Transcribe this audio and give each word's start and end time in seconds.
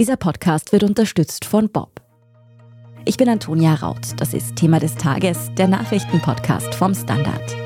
Dieser 0.00 0.16
Podcast 0.16 0.72
wird 0.72 0.82
unterstützt 0.82 1.44
von 1.44 1.68
Bob. 1.70 2.00
Ich 3.04 3.16
bin 3.16 3.28
Antonia 3.28 3.74
Raut. 3.74 4.00
Das 4.16 4.34
ist 4.34 4.56
Thema 4.56 4.80
des 4.80 4.96
Tages, 4.96 5.52
der 5.56 5.68
Nachrichtenpodcast 5.68 6.74
vom 6.74 6.92
Standard. 6.96 7.56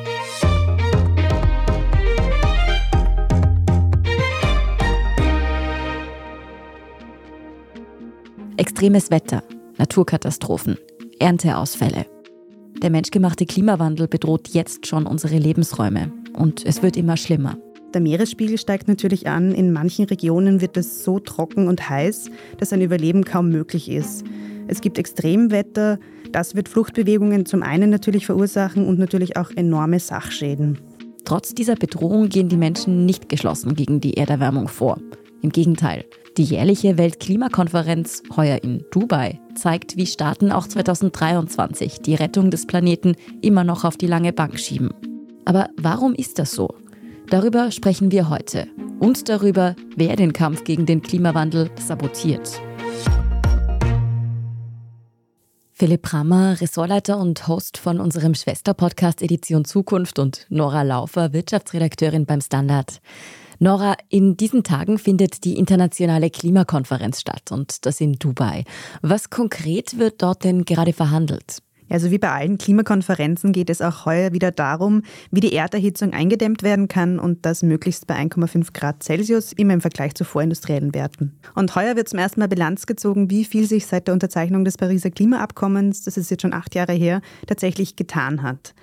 Extremes 8.58 9.10
Wetter, 9.10 9.42
Naturkatastrophen, 9.78 10.76
Ernteausfälle. 11.18 12.04
Der 12.82 12.90
menschgemachte 12.90 13.46
Klimawandel 13.46 14.06
bedroht 14.06 14.48
jetzt 14.48 14.86
schon 14.86 15.06
unsere 15.06 15.38
Lebensräume 15.38 16.12
und 16.34 16.66
es 16.66 16.82
wird 16.82 16.98
immer 16.98 17.16
schlimmer. 17.16 17.56
Der 17.94 18.02
Meeresspiegel 18.02 18.58
steigt 18.58 18.86
natürlich 18.86 19.28
an. 19.28 19.52
In 19.52 19.72
manchen 19.72 20.04
Regionen 20.04 20.60
wird 20.60 20.76
es 20.76 21.04
so 21.04 21.18
trocken 21.18 21.68
und 21.68 21.88
heiß, 21.88 22.30
dass 22.58 22.72
ein 22.72 22.82
Überleben 22.82 23.24
kaum 23.24 23.48
möglich 23.48 23.90
ist. 23.90 24.24
Es 24.66 24.82
gibt 24.82 24.98
Extremwetter. 24.98 25.98
Das 26.30 26.54
wird 26.54 26.68
Fluchtbewegungen 26.68 27.46
zum 27.46 27.62
einen 27.62 27.88
natürlich 27.88 28.26
verursachen 28.26 28.86
und 28.86 28.98
natürlich 28.98 29.38
auch 29.38 29.50
enorme 29.50 30.00
Sachschäden. 30.00 30.78
Trotz 31.24 31.54
dieser 31.54 31.76
Bedrohung 31.76 32.28
gehen 32.28 32.50
die 32.50 32.56
Menschen 32.56 33.06
nicht 33.06 33.28
geschlossen 33.28 33.74
gegen 33.74 34.00
die 34.00 34.18
Erderwärmung 34.18 34.68
vor. 34.68 34.98
Im 35.40 35.50
Gegenteil, 35.50 36.04
die 36.36 36.44
jährliche 36.44 36.98
Weltklimakonferenz 36.98 38.22
heuer 38.36 38.62
in 38.62 38.84
Dubai 38.90 39.40
zeigt, 39.54 39.96
wie 39.96 40.06
Staaten 40.06 40.52
auch 40.52 40.66
2023 40.66 42.00
die 42.00 42.14
Rettung 42.14 42.50
des 42.50 42.66
Planeten 42.66 43.14
immer 43.40 43.64
noch 43.64 43.84
auf 43.84 43.96
die 43.96 44.06
lange 44.06 44.32
Bank 44.32 44.58
schieben. 44.58 44.90
Aber 45.44 45.70
warum 45.76 46.14
ist 46.14 46.38
das 46.38 46.52
so? 46.52 46.74
Darüber 47.30 47.70
sprechen 47.70 48.10
wir 48.10 48.30
heute 48.30 48.68
und 49.00 49.28
darüber, 49.28 49.76
wer 49.96 50.16
den 50.16 50.32
Kampf 50.32 50.64
gegen 50.64 50.86
den 50.86 51.02
Klimawandel 51.02 51.70
sabotiert. 51.78 52.58
Philipp 55.72 56.10
Rammer, 56.12 56.58
Ressortleiter 56.58 57.18
und 57.18 57.46
Host 57.46 57.76
von 57.76 58.00
unserem 58.00 58.34
Schwesterpodcast 58.34 59.20
Edition 59.20 59.66
Zukunft 59.66 60.18
und 60.18 60.46
Nora 60.48 60.82
Laufer, 60.82 61.34
Wirtschaftsredakteurin 61.34 62.24
beim 62.24 62.40
Standard. 62.40 63.00
Nora, 63.58 63.96
in 64.08 64.38
diesen 64.38 64.64
Tagen 64.64 64.98
findet 64.98 65.44
die 65.44 65.58
internationale 65.58 66.30
Klimakonferenz 66.30 67.20
statt 67.20 67.52
und 67.52 67.84
das 67.84 68.00
in 68.00 68.14
Dubai. 68.14 68.64
Was 69.02 69.28
konkret 69.28 69.98
wird 69.98 70.22
dort 70.22 70.44
denn 70.44 70.64
gerade 70.64 70.94
verhandelt? 70.94 71.58
Also 71.88 72.10
wie 72.10 72.18
bei 72.18 72.30
allen 72.30 72.58
Klimakonferenzen 72.58 73.52
geht 73.52 73.70
es 73.70 73.80
auch 73.82 74.06
heuer 74.06 74.32
wieder 74.32 74.50
darum, 74.50 75.02
wie 75.30 75.40
die 75.40 75.54
Erderhitzung 75.54 76.12
eingedämmt 76.12 76.62
werden 76.62 76.88
kann 76.88 77.18
und 77.18 77.44
das 77.46 77.62
möglichst 77.62 78.06
bei 78.06 78.16
1,5 78.16 78.72
Grad 78.72 79.02
Celsius, 79.02 79.52
immer 79.52 79.74
im 79.74 79.80
Vergleich 79.80 80.14
zu 80.14 80.24
vorindustriellen 80.24 80.94
Werten. 80.94 81.32
Und 81.54 81.74
heuer 81.74 81.96
wird 81.96 82.08
zum 82.08 82.18
ersten 82.18 82.40
Mal 82.40 82.48
Bilanz 82.48 82.86
gezogen, 82.86 83.30
wie 83.30 83.44
viel 83.44 83.66
sich 83.66 83.86
seit 83.86 84.06
der 84.06 84.14
Unterzeichnung 84.14 84.64
des 84.64 84.76
Pariser 84.76 85.10
Klimaabkommens, 85.10 86.02
das 86.02 86.16
ist 86.16 86.30
jetzt 86.30 86.42
schon 86.42 86.52
acht 86.52 86.74
Jahre 86.74 86.92
her, 86.92 87.20
tatsächlich 87.46 87.96
getan 87.96 88.42
hat. 88.42 88.74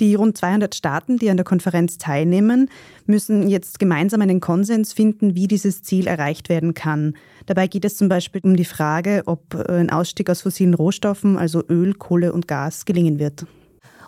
Die 0.00 0.14
rund 0.14 0.36
200 0.36 0.74
Staaten, 0.74 1.16
die 1.16 1.30
an 1.30 1.38
der 1.38 1.44
Konferenz 1.44 1.96
teilnehmen, 1.96 2.68
müssen 3.06 3.48
jetzt 3.48 3.78
gemeinsam 3.78 4.20
einen 4.20 4.40
Konsens 4.40 4.92
finden, 4.92 5.34
wie 5.34 5.48
dieses 5.48 5.82
Ziel 5.82 6.06
erreicht 6.06 6.48
werden 6.48 6.74
kann. 6.74 7.14
Dabei 7.46 7.68
geht 7.68 7.84
es 7.84 7.96
zum 7.96 8.08
Beispiel 8.08 8.40
um 8.44 8.56
die 8.56 8.64
Frage, 8.64 9.22
ob 9.26 9.54
ein 9.54 9.90
Ausstieg 9.90 10.28
aus 10.28 10.42
fossilen 10.42 10.74
Rohstoffen, 10.74 11.38
also 11.38 11.62
Öl, 11.68 11.94
Kohle 11.94 12.32
und 12.32 12.48
Gas, 12.48 12.84
gelingen 12.84 13.18
wird. 13.18 13.46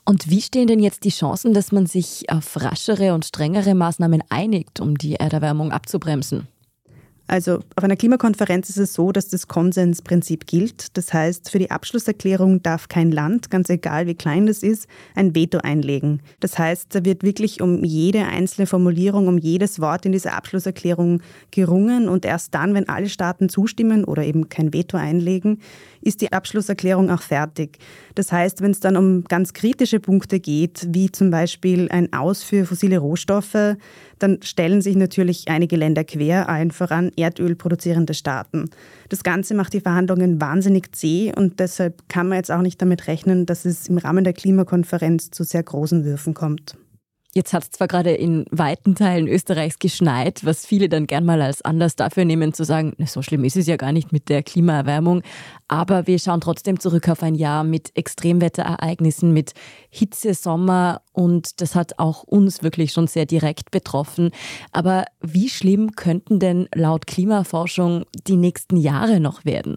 Und 0.05 0.31
wie 0.31 0.41
stehen 0.41 0.67
denn 0.67 0.81
jetzt 0.81 1.05
die 1.05 1.11
Chancen, 1.11 1.55
dass 1.55 1.70
man 1.70 1.86
sich 1.86 2.31
auf 2.31 2.61
raschere 2.61 3.14
und 3.14 3.27
strengere 3.27 3.75
Maßnahmen 3.75 4.22
einigt, 4.31 4.81
um 4.81 4.97
die 4.97 5.14
Erderwärmung 5.16 5.70
abzubremsen? 5.70 6.48
Also 7.28 7.60
auf 7.76 7.84
einer 7.84 7.96
Klimakonferenz 7.96 8.70
ist 8.70 8.78
es 8.78 8.94
so, 8.94 9.12
dass 9.12 9.28
das 9.28 9.48
Konsensprinzip 9.48 10.46
gilt. 10.46 10.96
Das 10.96 11.12
heißt, 11.12 11.50
für 11.50 11.58
die 11.58 11.70
Abschlusserklärung 11.70 12.62
darf 12.62 12.88
kein 12.88 13.12
Land, 13.12 13.50
ganz 13.50 13.69
egal 13.69 14.06
wie 14.06 14.14
klein 14.14 14.47
das 14.47 14.62
ist, 14.62 14.88
ein 15.14 15.34
Veto 15.34 15.58
einlegen. 15.58 16.22
Das 16.41 16.58
heißt, 16.58 16.94
da 16.94 17.04
wird 17.04 17.22
wirklich 17.22 17.60
um 17.60 17.84
jede 17.84 18.25
einzelne 18.25 18.66
Formulierung, 18.66 19.28
um 19.28 19.36
jedes 19.36 19.78
Wort 19.78 20.06
in 20.06 20.12
dieser 20.12 20.32
Abschlusserklärung 20.32 21.20
gerungen 21.50 22.08
und 22.08 22.25
erst 22.25 22.54
dann, 22.54 22.72
wenn 22.72 22.88
alle 22.88 23.10
Staaten 23.10 23.50
zustimmen 23.50 24.04
oder 24.04 24.24
eben 24.24 24.48
kein 24.48 24.72
Veto 24.72 24.97
einlegen, 24.97 25.60
ist 26.00 26.22
die 26.22 26.32
Abschlusserklärung 26.32 27.10
auch 27.10 27.22
fertig. 27.22 27.78
Das 28.14 28.32
heißt, 28.32 28.62
wenn 28.62 28.70
es 28.70 28.80
dann 28.80 28.97
um 28.97 29.24
ganz 29.24 29.53
kritische 29.53 30.00
Punkte 30.00 30.41
geht, 30.41 30.88
wie 30.91 31.12
zum 31.12 31.30
Beispiel 31.30 31.88
ein 31.91 32.10
Aus 32.14 32.42
für 32.42 32.64
fossile 32.64 32.98
Rohstoffe, 32.98 33.76
dann 34.18 34.40
stellen 34.42 34.82
sich 34.82 34.96
natürlich 34.96 35.48
einige 35.48 35.76
Länder 35.76 36.04
quer, 36.04 36.48
allen 36.48 36.70
voran 36.70 37.10
Erdöl 37.16 37.54
produzierende 37.54 38.14
Staaten. 38.14 38.70
Das 39.08 39.22
Ganze 39.22 39.54
macht 39.54 39.72
die 39.72 39.80
Verhandlungen 39.80 40.40
wahnsinnig 40.40 40.94
zäh 40.94 41.32
und 41.34 41.60
deshalb 41.60 42.08
kann 42.08 42.28
man 42.28 42.36
jetzt 42.36 42.50
auch 42.50 42.62
nicht 42.62 42.80
damit 42.80 43.06
rechnen, 43.06 43.46
dass 43.46 43.64
es 43.64 43.88
im 43.88 43.98
Rahmen 43.98 44.24
der 44.24 44.32
Klimakonferenz 44.32 45.30
zu 45.30 45.44
sehr 45.44 45.62
großen 45.62 46.04
Würfen 46.04 46.34
kommt. 46.34 46.76
Jetzt 47.34 47.53
hat 47.53 47.62
es 47.62 47.71
zwar 47.72 47.89
gerade 47.89 48.12
in 48.12 48.47
weiten 48.50 48.94
Teilen 48.94 49.28
Österreichs 49.28 49.78
geschneit, 49.78 50.47
was 50.47 50.65
viele 50.65 50.89
dann 50.89 51.06
gern 51.06 51.27
mal 51.27 51.43
als 51.43 51.61
Anlass 51.61 51.94
dafür 51.94 52.25
nehmen, 52.25 52.55
zu 52.55 52.65
sagen, 52.65 52.94
so 53.05 53.21
schlimm 53.21 53.44
ist 53.44 53.56
es 53.56 53.66
ja 53.66 53.77
gar 53.77 53.93
nicht 53.93 54.12
mit 54.12 54.31
der 54.31 54.43
Klimaerwärmung. 54.43 55.22
Aber 55.69 56.06
wir 56.06 56.19
schauen 56.19 56.41
trotzdem 56.41 56.81
zurück 56.81 57.06
auf 57.11 57.22
ein 57.22 57.34
Jahr 57.34 57.65
mit 57.65 57.94
Extremwetterereignissen, 57.94 59.33
mit 59.34 59.53
Hitze, 59.91 60.33
Sommer 60.33 61.03
und 61.12 61.61
das 61.61 61.75
hat 61.75 61.99
auch 61.99 62.22
uns 62.22 62.62
wirklich 62.62 62.93
schon 62.93 63.09
sehr 63.09 63.27
direkt 63.27 63.71
betroffen. 63.71 64.31
Aber 64.72 65.05
wie 65.21 65.50
schlimm 65.50 65.93
könnten 65.93 66.41
denn 66.41 66.66
laut 66.75 67.06
Klimaforschung 67.06 68.05
die 68.27 68.37
nächsten 68.37 68.78
Jahre 68.78 69.21
noch 69.21 69.45
werden? 69.45 69.77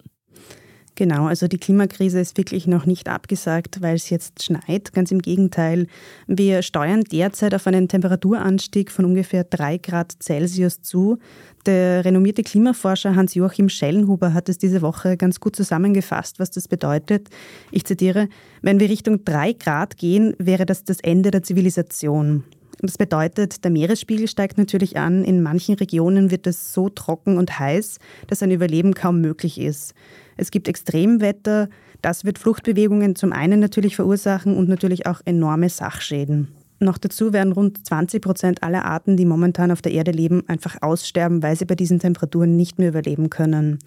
Genau, 0.95 1.27
also 1.27 1.47
die 1.47 1.57
Klimakrise 1.57 2.19
ist 2.19 2.37
wirklich 2.37 2.67
noch 2.67 2.85
nicht 2.85 3.07
abgesagt, 3.07 3.81
weil 3.81 3.95
es 3.95 4.09
jetzt 4.09 4.43
schneit. 4.43 4.91
Ganz 4.91 5.09
im 5.11 5.21
Gegenteil. 5.21 5.87
Wir 6.27 6.61
steuern 6.61 7.03
derzeit 7.03 7.55
auf 7.55 7.65
einen 7.65 7.87
Temperaturanstieg 7.87 8.91
von 8.91 9.05
ungefähr 9.05 9.45
drei 9.45 9.77
Grad 9.77 10.11
Celsius 10.21 10.81
zu. 10.81 11.17
Der 11.65 12.03
renommierte 12.03 12.43
Klimaforscher 12.43 13.15
Hans-Joachim 13.15 13.69
Schellenhuber 13.69 14.33
hat 14.33 14.49
es 14.49 14.57
diese 14.57 14.81
Woche 14.81 15.15
ganz 15.15 15.39
gut 15.39 15.55
zusammengefasst, 15.55 16.39
was 16.39 16.51
das 16.51 16.67
bedeutet. 16.67 17.29
Ich 17.71 17.85
zitiere, 17.85 18.27
wenn 18.61 18.79
wir 18.79 18.89
Richtung 18.89 19.23
drei 19.23 19.53
Grad 19.53 19.95
gehen, 19.95 20.35
wäre 20.39 20.65
das 20.65 20.83
das 20.83 20.99
Ende 20.99 21.31
der 21.31 21.43
Zivilisation. 21.43 22.43
Das 22.81 22.97
bedeutet, 22.97 23.63
der 23.63 23.71
Meeresspiegel 23.71 24.27
steigt 24.27 24.57
natürlich 24.57 24.97
an. 24.97 25.23
In 25.23 25.43
manchen 25.43 25.75
Regionen 25.75 26.31
wird 26.31 26.47
es 26.47 26.73
so 26.73 26.89
trocken 26.89 27.37
und 27.37 27.59
heiß, 27.59 27.99
dass 28.27 28.41
ein 28.41 28.49
Überleben 28.49 28.95
kaum 28.95 29.21
möglich 29.21 29.59
ist. 29.59 29.93
Es 30.35 30.49
gibt 30.49 30.67
Extremwetter. 30.67 31.69
Das 32.01 32.25
wird 32.25 32.39
Fluchtbewegungen 32.39 33.15
zum 33.15 33.33
einen 33.33 33.59
natürlich 33.59 33.95
verursachen 33.95 34.57
und 34.57 34.67
natürlich 34.67 35.05
auch 35.05 35.21
enorme 35.25 35.69
Sachschäden. 35.69 36.47
Noch 36.79 36.97
dazu 36.97 37.31
werden 37.31 37.53
rund 37.53 37.85
20 37.85 38.23
Prozent 38.23 38.63
aller 38.63 38.85
Arten, 38.85 39.15
die 39.15 39.25
momentan 39.25 39.69
auf 39.69 39.83
der 39.83 39.91
Erde 39.91 40.09
leben, 40.09 40.41
einfach 40.47 40.81
aussterben, 40.81 41.43
weil 41.43 41.55
sie 41.55 41.65
bei 41.65 41.75
diesen 41.75 41.99
Temperaturen 41.99 42.55
nicht 42.55 42.79
mehr 42.79 42.89
überleben 42.89 43.29
können. 43.29 43.77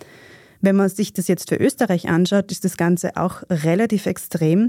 Wenn 0.60 0.76
man 0.76 0.88
sich 0.88 1.12
das 1.12 1.26
jetzt 1.26 1.48
für 1.48 1.56
Österreich 1.56 2.08
anschaut, 2.08 2.52
ist 2.52 2.64
das 2.64 2.76
Ganze 2.76 3.16
auch 3.16 3.42
relativ 3.50 4.06
extrem. 4.06 4.68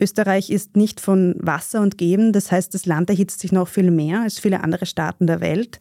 Österreich 0.00 0.50
ist 0.50 0.76
nicht 0.76 1.00
von 1.00 1.34
Wasser 1.38 1.80
und 1.80 1.98
Geben, 1.98 2.32
das 2.32 2.52
heißt, 2.52 2.74
das 2.74 2.86
Land 2.86 3.10
erhitzt 3.10 3.40
sich 3.40 3.52
noch 3.52 3.68
viel 3.68 3.90
mehr 3.90 4.22
als 4.22 4.38
viele 4.38 4.62
andere 4.62 4.86
Staaten 4.86 5.26
der 5.26 5.40
Welt. 5.40 5.78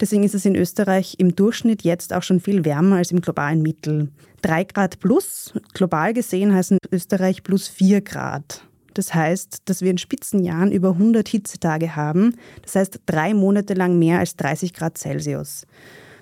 Deswegen 0.00 0.22
ist 0.22 0.34
es 0.34 0.44
in 0.44 0.54
Österreich 0.54 1.16
im 1.18 1.34
Durchschnitt 1.34 1.82
jetzt 1.82 2.12
auch 2.12 2.22
schon 2.22 2.40
viel 2.40 2.64
wärmer 2.64 2.96
als 2.96 3.10
im 3.10 3.20
globalen 3.20 3.62
Mittel. 3.62 4.08
Drei 4.42 4.64
Grad 4.64 5.00
plus, 5.00 5.52
global 5.74 6.14
gesehen 6.14 6.54
heißen 6.54 6.78
Österreich 6.92 7.42
plus 7.42 7.66
vier 7.66 8.00
Grad. 8.00 8.62
Das 8.94 9.14
heißt, 9.14 9.62
dass 9.66 9.82
wir 9.82 9.90
in 9.90 9.98
Spitzenjahren 9.98 10.72
über 10.72 10.90
100 10.90 11.28
Hitzetage 11.28 11.94
haben. 11.96 12.36
Das 12.62 12.74
heißt, 12.74 13.00
drei 13.06 13.34
Monate 13.34 13.74
lang 13.74 13.98
mehr 13.98 14.18
als 14.18 14.36
30 14.36 14.72
Grad 14.72 14.98
Celsius. 14.98 15.66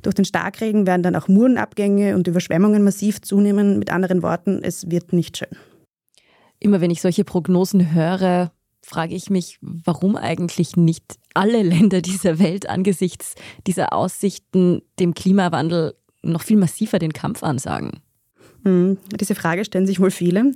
Durch 0.02 0.14
den 0.14 0.24
Starkregen 0.24 0.86
werden 0.86 1.02
dann 1.02 1.16
auch 1.16 1.28
Murenabgänge 1.28 2.14
und 2.14 2.28
Überschwemmungen 2.28 2.84
massiv 2.84 3.20
zunehmen. 3.22 3.78
Mit 3.78 3.90
anderen 3.90 4.22
Worten, 4.22 4.60
es 4.62 4.90
wird 4.90 5.12
nicht 5.12 5.38
schön. 5.38 5.56
Immer 6.58 6.80
wenn 6.80 6.90
ich 6.90 7.02
solche 7.02 7.24
Prognosen 7.24 7.92
höre, 7.92 8.52
frage 8.82 9.14
ich 9.14 9.30
mich, 9.30 9.58
warum 9.60 10.16
eigentlich 10.16 10.76
nicht 10.76 11.18
alle 11.34 11.62
Länder 11.62 12.00
dieser 12.00 12.38
Welt 12.38 12.68
angesichts 12.68 13.34
dieser 13.66 13.92
Aussichten 13.92 14.82
dem 14.98 15.14
Klimawandel 15.14 15.94
noch 16.22 16.42
viel 16.42 16.56
massiver 16.56 16.98
den 16.98 17.12
Kampf 17.12 17.42
ansagen. 17.42 18.00
Hm, 18.64 18.98
diese 19.20 19.34
Frage 19.34 19.64
stellen 19.64 19.86
sich 19.86 20.00
wohl 20.00 20.10
viele. 20.10 20.52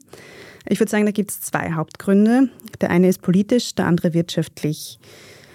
Ich 0.68 0.80
würde 0.80 0.90
sagen, 0.90 1.06
da 1.06 1.12
gibt 1.12 1.30
es 1.30 1.40
zwei 1.40 1.72
Hauptgründe. 1.72 2.50
Der 2.80 2.90
eine 2.90 3.08
ist 3.08 3.22
politisch, 3.22 3.74
der 3.74 3.86
andere 3.86 4.14
wirtschaftlich. 4.14 4.98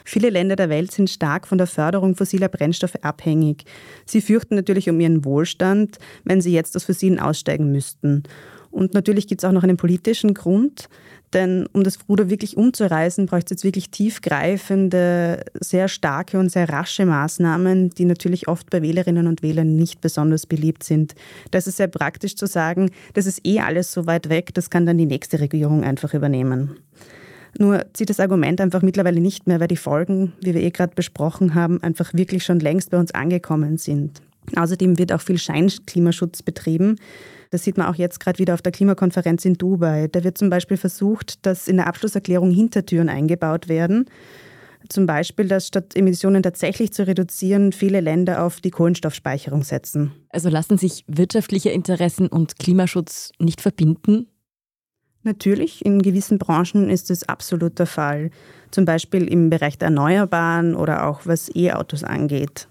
Viele 0.08 0.30
Länder 0.30 0.56
der 0.56 0.70
Welt 0.70 0.92
sind 0.92 1.10
stark 1.10 1.48
von 1.48 1.58
der 1.58 1.68
Förderung 1.68 2.16
fossiler 2.16 2.48
Brennstoffe 2.48 2.96
abhängig. 3.02 3.66
Sie 4.06 4.22
fürchten 4.22 4.56
natürlich 4.56 4.88
um 4.90 5.00
ihren 5.00 5.26
Wohlstand, 5.26 5.98
wenn 6.24 6.42
sie 6.42 6.54
jetzt 6.54 6.76
aus 6.76 6.84
fossilen 6.84 7.20
aussteigen 7.20 7.72
müssten. 7.72 8.24
Und 8.76 8.94
natürlich 8.94 9.28
gibt 9.28 9.42
es 9.42 9.48
auch 9.48 9.54
noch 9.54 9.64
einen 9.64 9.78
politischen 9.78 10.34
Grund. 10.34 10.90
Denn 11.34 11.66
um 11.72 11.84
das 11.86 11.98
Ruder 12.10 12.30
wirklich 12.30 12.58
umzureißen, 12.58 13.26
braucht 13.26 13.46
es 13.46 13.52
jetzt 13.52 13.64
wirklich 13.64 13.90
tiefgreifende, 13.90 15.46
sehr 15.62 15.88
starke 15.88 16.38
und 16.38 16.52
sehr 16.52 16.68
rasche 16.68 17.06
Maßnahmen, 17.06 17.92
die 17.92 18.04
natürlich 18.04 18.50
oft 18.50 18.70
bei 18.70 18.82
Wählerinnen 18.82 19.28
und 19.28 19.42
Wählern 19.42 19.78
nicht 19.78 20.02
besonders 20.02 20.46
beliebt 20.46 20.84
sind. 20.84 21.16
Das 21.52 21.68
ist 21.68 21.78
sehr 21.78 21.88
praktisch 21.88 22.36
zu 22.36 22.48
sagen, 22.48 22.92
das 23.14 23.26
ist 23.26 23.46
eh 23.46 23.62
alles 23.62 23.94
so 23.94 24.08
weit 24.08 24.28
weg, 24.28 24.54
das 24.54 24.70
kann 24.70 24.86
dann 24.86 24.98
die 24.98 25.06
nächste 25.06 25.40
Regierung 25.40 25.86
einfach 25.86 26.14
übernehmen. 26.14 26.78
Nur 27.58 27.86
zieht 27.94 28.10
das 28.10 28.20
Argument 28.20 28.60
einfach 28.60 28.82
mittlerweile 28.82 29.22
nicht 29.22 29.48
mehr, 29.48 29.62
weil 29.62 29.70
die 29.70 29.78
Folgen, 29.78 30.34
wie 30.42 30.54
wir 30.54 30.62
eh 30.62 30.72
gerade 30.72 30.96
besprochen 30.96 31.56
haben, 31.56 31.82
einfach 31.82 32.14
wirklich 32.14 32.44
schon 32.44 32.60
längst 32.60 32.92
bei 32.92 32.98
uns 32.98 33.14
angekommen 33.14 33.78
sind. 33.78 34.22
Außerdem 34.56 34.98
wird 34.98 35.12
auch 35.12 35.22
viel 35.22 35.38
Scheinklimaschutz 35.38 36.44
betrieben. 36.44 36.98
Das 37.52 37.64
sieht 37.64 37.78
man 37.78 37.88
auch 37.88 37.96
jetzt 37.96 38.20
gerade 38.20 38.40
wieder 38.40 38.54
auf 38.54 38.62
der 38.62 38.72
Klimakonferenz 38.72 39.46
in 39.46 39.54
Dubai. 39.56 40.08
Da 40.12 40.24
wird 40.24 40.38
zum 40.38 40.50
Beispiel 40.50 40.78
versucht, 40.78 41.46
dass 41.46 41.68
in 41.68 41.78
der 41.78 41.88
Abschlusserklärung 41.88 42.52
Hintertüren 42.52 43.10
eingebaut 43.10 43.70
werden. 43.70 44.06
Zum 44.90 45.06
Beispiel, 45.06 45.48
dass 45.48 45.68
statt 45.68 45.96
Emissionen 45.96 46.44
tatsächlich 46.44 46.94
zu 46.94 47.08
reduzieren, 47.08 47.72
viele 47.72 48.02
Länder 48.02 48.44
auf 48.44 48.62
die 48.62 48.72
Kohlenstoffspeicherung 48.72 49.64
setzen. 49.64 50.12
Also 50.30 50.50
lassen 50.50 50.78
sich 50.78 51.04
wirtschaftliche 51.08 51.70
Interessen 51.70 52.28
und 52.28 52.60
Klimaschutz 52.60 53.32
nicht 53.40 53.62
verbinden? 53.62 54.28
Natürlich, 55.24 55.84
in 55.84 56.04
gewissen 56.04 56.38
Branchen 56.38 56.90
ist 56.90 57.10
es 57.10 57.28
absolut 57.28 57.80
der 57.80 57.88
Fall. 57.88 58.30
Zum 58.70 58.86
Beispiel 58.86 59.28
im 59.28 59.50
Bereich 59.50 59.78
der 59.78 59.88
Erneuerbaren 59.88 60.76
oder 60.76 61.08
auch 61.08 61.22
was 61.26 61.50
E-Autos 61.56 62.04
angeht. 62.04 62.68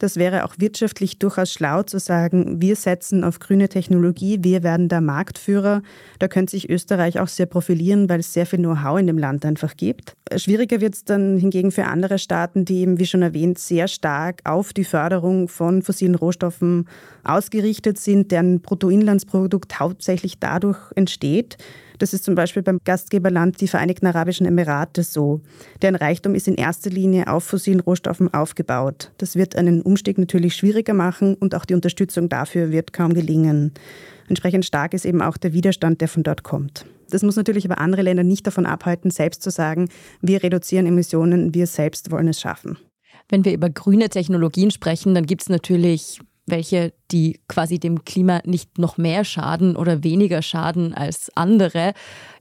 Das 0.00 0.16
wäre 0.16 0.44
auch 0.46 0.54
wirtschaftlich 0.56 1.18
durchaus 1.18 1.52
schlau 1.52 1.82
zu 1.82 1.98
sagen, 1.98 2.60
wir 2.62 2.74
setzen 2.74 3.22
auf 3.22 3.38
grüne 3.38 3.68
Technologie, 3.68 4.38
wir 4.40 4.62
werden 4.62 4.88
der 4.88 5.02
Marktführer. 5.02 5.82
Da 6.18 6.26
könnte 6.26 6.52
sich 6.52 6.70
Österreich 6.70 7.20
auch 7.20 7.28
sehr 7.28 7.44
profilieren, 7.44 8.08
weil 8.08 8.20
es 8.20 8.32
sehr 8.32 8.46
viel 8.46 8.60
Know-how 8.60 8.98
in 8.98 9.06
dem 9.06 9.18
Land 9.18 9.44
einfach 9.44 9.76
gibt. 9.76 10.14
Schwieriger 10.34 10.80
wird 10.80 10.94
es 10.94 11.04
dann 11.04 11.36
hingegen 11.36 11.70
für 11.70 11.84
andere 11.84 12.18
Staaten, 12.18 12.64
die 12.64 12.78
eben, 12.78 12.98
wie 12.98 13.04
schon 13.04 13.20
erwähnt, 13.20 13.58
sehr 13.58 13.88
stark 13.88 14.40
auf 14.44 14.72
die 14.72 14.84
Förderung 14.84 15.48
von 15.48 15.82
fossilen 15.82 16.14
Rohstoffen 16.14 16.88
ausgerichtet 17.22 17.98
sind, 17.98 18.32
deren 18.32 18.62
Bruttoinlandsprodukt 18.62 19.80
hauptsächlich 19.80 20.38
dadurch 20.38 20.78
entsteht, 20.94 21.58
das 22.00 22.14
ist 22.14 22.24
zum 22.24 22.34
Beispiel 22.34 22.62
beim 22.62 22.80
Gastgeberland 22.84 23.60
die 23.60 23.68
Vereinigten 23.68 24.06
Arabischen 24.06 24.46
Emirate 24.46 25.02
so. 25.02 25.42
Deren 25.82 25.96
Reichtum 25.96 26.34
ist 26.34 26.48
in 26.48 26.54
erster 26.54 26.90
Linie 26.90 27.28
auf 27.28 27.44
fossilen 27.44 27.80
Rohstoffen 27.80 28.32
aufgebaut. 28.32 29.12
Das 29.18 29.36
wird 29.36 29.54
einen 29.54 29.82
Umstieg 29.82 30.16
natürlich 30.16 30.56
schwieriger 30.56 30.94
machen 30.94 31.34
und 31.34 31.54
auch 31.54 31.66
die 31.66 31.74
Unterstützung 31.74 32.28
dafür 32.28 32.72
wird 32.72 32.94
kaum 32.94 33.12
gelingen. 33.12 33.72
Entsprechend 34.28 34.64
stark 34.64 34.94
ist 34.94 35.04
eben 35.04 35.20
auch 35.20 35.36
der 35.36 35.52
Widerstand, 35.52 36.00
der 36.00 36.08
von 36.08 36.22
dort 36.22 36.42
kommt. 36.42 36.86
Das 37.10 37.22
muss 37.22 37.36
natürlich 37.36 37.66
aber 37.66 37.78
andere 37.78 38.02
Länder 38.02 38.22
nicht 38.22 38.46
davon 38.46 38.64
abhalten, 38.64 39.10
selbst 39.10 39.42
zu 39.42 39.50
sagen, 39.50 39.88
wir 40.22 40.42
reduzieren 40.42 40.86
Emissionen, 40.86 41.54
wir 41.54 41.66
selbst 41.66 42.10
wollen 42.10 42.28
es 42.28 42.40
schaffen. 42.40 42.78
Wenn 43.28 43.44
wir 43.44 43.52
über 43.52 43.68
grüne 43.68 44.08
Technologien 44.08 44.70
sprechen, 44.70 45.14
dann 45.14 45.26
gibt 45.26 45.42
es 45.42 45.48
natürlich 45.48 46.20
welche, 46.46 46.92
die 47.10 47.40
quasi 47.48 47.78
dem 47.78 48.04
Klima 48.04 48.40
nicht 48.44 48.78
noch 48.78 48.98
mehr 48.98 49.24
schaden 49.24 49.76
oder 49.76 50.02
weniger 50.02 50.42
schaden 50.42 50.94
als 50.94 51.30
andere. 51.34 51.92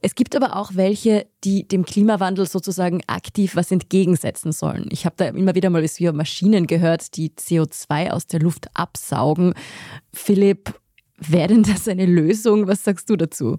Es 0.01 0.15
gibt 0.15 0.35
aber 0.35 0.55
auch 0.55 0.71
welche, 0.73 1.27
die 1.43 1.67
dem 1.67 1.85
Klimawandel 1.85 2.47
sozusagen 2.47 3.01
aktiv 3.07 3.55
was 3.55 3.71
entgegensetzen 3.71 4.51
sollen. 4.51 4.87
Ich 4.91 5.05
habe 5.05 5.15
da 5.17 5.25
immer 5.25 5.55
wieder 5.55 5.69
mal 5.69 5.85
über 5.99 6.13
Maschinen 6.13 6.67
gehört, 6.67 7.15
die 7.15 7.29
CO2 7.31 8.11
aus 8.11 8.27
der 8.27 8.39
Luft 8.39 8.67
absaugen. 8.73 9.53
Philipp, 10.13 10.73
wäre 11.17 11.47
denn 11.49 11.63
das 11.63 11.87
eine 11.87 12.05
Lösung? 12.05 12.67
Was 12.67 12.83
sagst 12.83 13.09
du 13.09 13.15
dazu? 13.15 13.57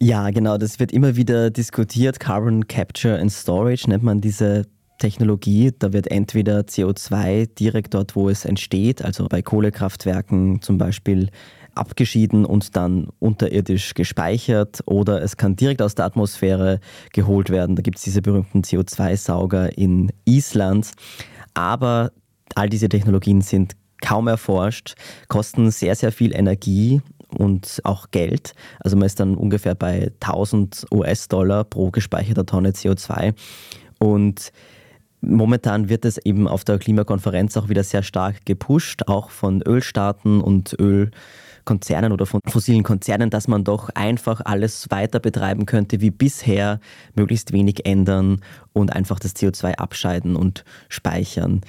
Ja, 0.00 0.30
genau, 0.30 0.58
das 0.58 0.80
wird 0.80 0.92
immer 0.92 1.16
wieder 1.16 1.50
diskutiert. 1.50 2.18
Carbon 2.20 2.66
Capture 2.66 3.18
and 3.18 3.32
Storage 3.32 3.88
nennt 3.88 4.02
man 4.02 4.20
diese 4.20 4.66
Technologie. 5.04 5.70
Da 5.78 5.92
wird 5.92 6.10
entweder 6.10 6.60
CO2 6.60 7.46
direkt 7.58 7.92
dort, 7.92 8.16
wo 8.16 8.30
es 8.30 8.46
entsteht, 8.46 9.04
also 9.04 9.26
bei 9.28 9.42
Kohlekraftwerken 9.42 10.62
zum 10.62 10.78
Beispiel, 10.78 11.28
abgeschieden 11.74 12.46
und 12.46 12.74
dann 12.74 13.08
unterirdisch 13.18 13.92
gespeichert 13.92 14.80
oder 14.86 15.20
es 15.20 15.36
kann 15.36 15.56
direkt 15.56 15.82
aus 15.82 15.94
der 15.94 16.06
Atmosphäre 16.06 16.80
geholt 17.12 17.50
werden. 17.50 17.76
Da 17.76 17.82
gibt 17.82 17.98
es 17.98 18.04
diese 18.04 18.22
berühmten 18.22 18.62
CO2-Sauger 18.62 19.76
in 19.76 20.10
Island. 20.24 20.92
Aber 21.52 22.12
all 22.54 22.70
diese 22.70 22.88
Technologien 22.88 23.42
sind 23.42 23.74
kaum 24.00 24.28
erforscht, 24.28 24.94
kosten 25.28 25.70
sehr, 25.70 25.96
sehr 25.96 26.12
viel 26.12 26.34
Energie 26.34 27.02
und 27.36 27.80
auch 27.84 28.10
Geld. 28.10 28.54
Also 28.80 28.96
man 28.96 29.06
ist 29.06 29.20
dann 29.20 29.34
ungefähr 29.34 29.74
bei 29.74 30.12
1000 30.20 30.86
US-Dollar 30.92 31.64
pro 31.64 31.90
gespeicherter 31.90 32.46
Tonne 32.46 32.70
CO2. 32.70 33.34
Und 33.98 34.52
Momentan 35.26 35.88
wird 35.88 36.04
es 36.04 36.18
eben 36.18 36.48
auf 36.48 36.64
der 36.64 36.78
Klimakonferenz 36.78 37.56
auch 37.56 37.68
wieder 37.68 37.84
sehr 37.84 38.02
stark 38.02 38.44
gepusht, 38.44 39.02
auch 39.06 39.30
von 39.30 39.62
Ölstaaten 39.62 40.40
und 40.40 40.76
Ölkonzernen 40.78 42.12
oder 42.12 42.26
von 42.26 42.40
fossilen 42.46 42.82
Konzernen, 42.82 43.30
dass 43.30 43.48
man 43.48 43.64
doch 43.64 43.90
einfach 43.90 44.40
alles 44.44 44.90
weiter 44.90 45.20
betreiben 45.20 45.66
könnte 45.66 46.00
wie 46.00 46.10
bisher, 46.10 46.80
möglichst 47.14 47.52
wenig 47.52 47.86
ändern 47.86 48.40
und 48.72 48.94
einfach 48.94 49.18
das 49.18 49.34
CO2 49.34 49.76
abscheiden 49.76 50.36
und 50.36 50.64
speichern. 50.88 51.62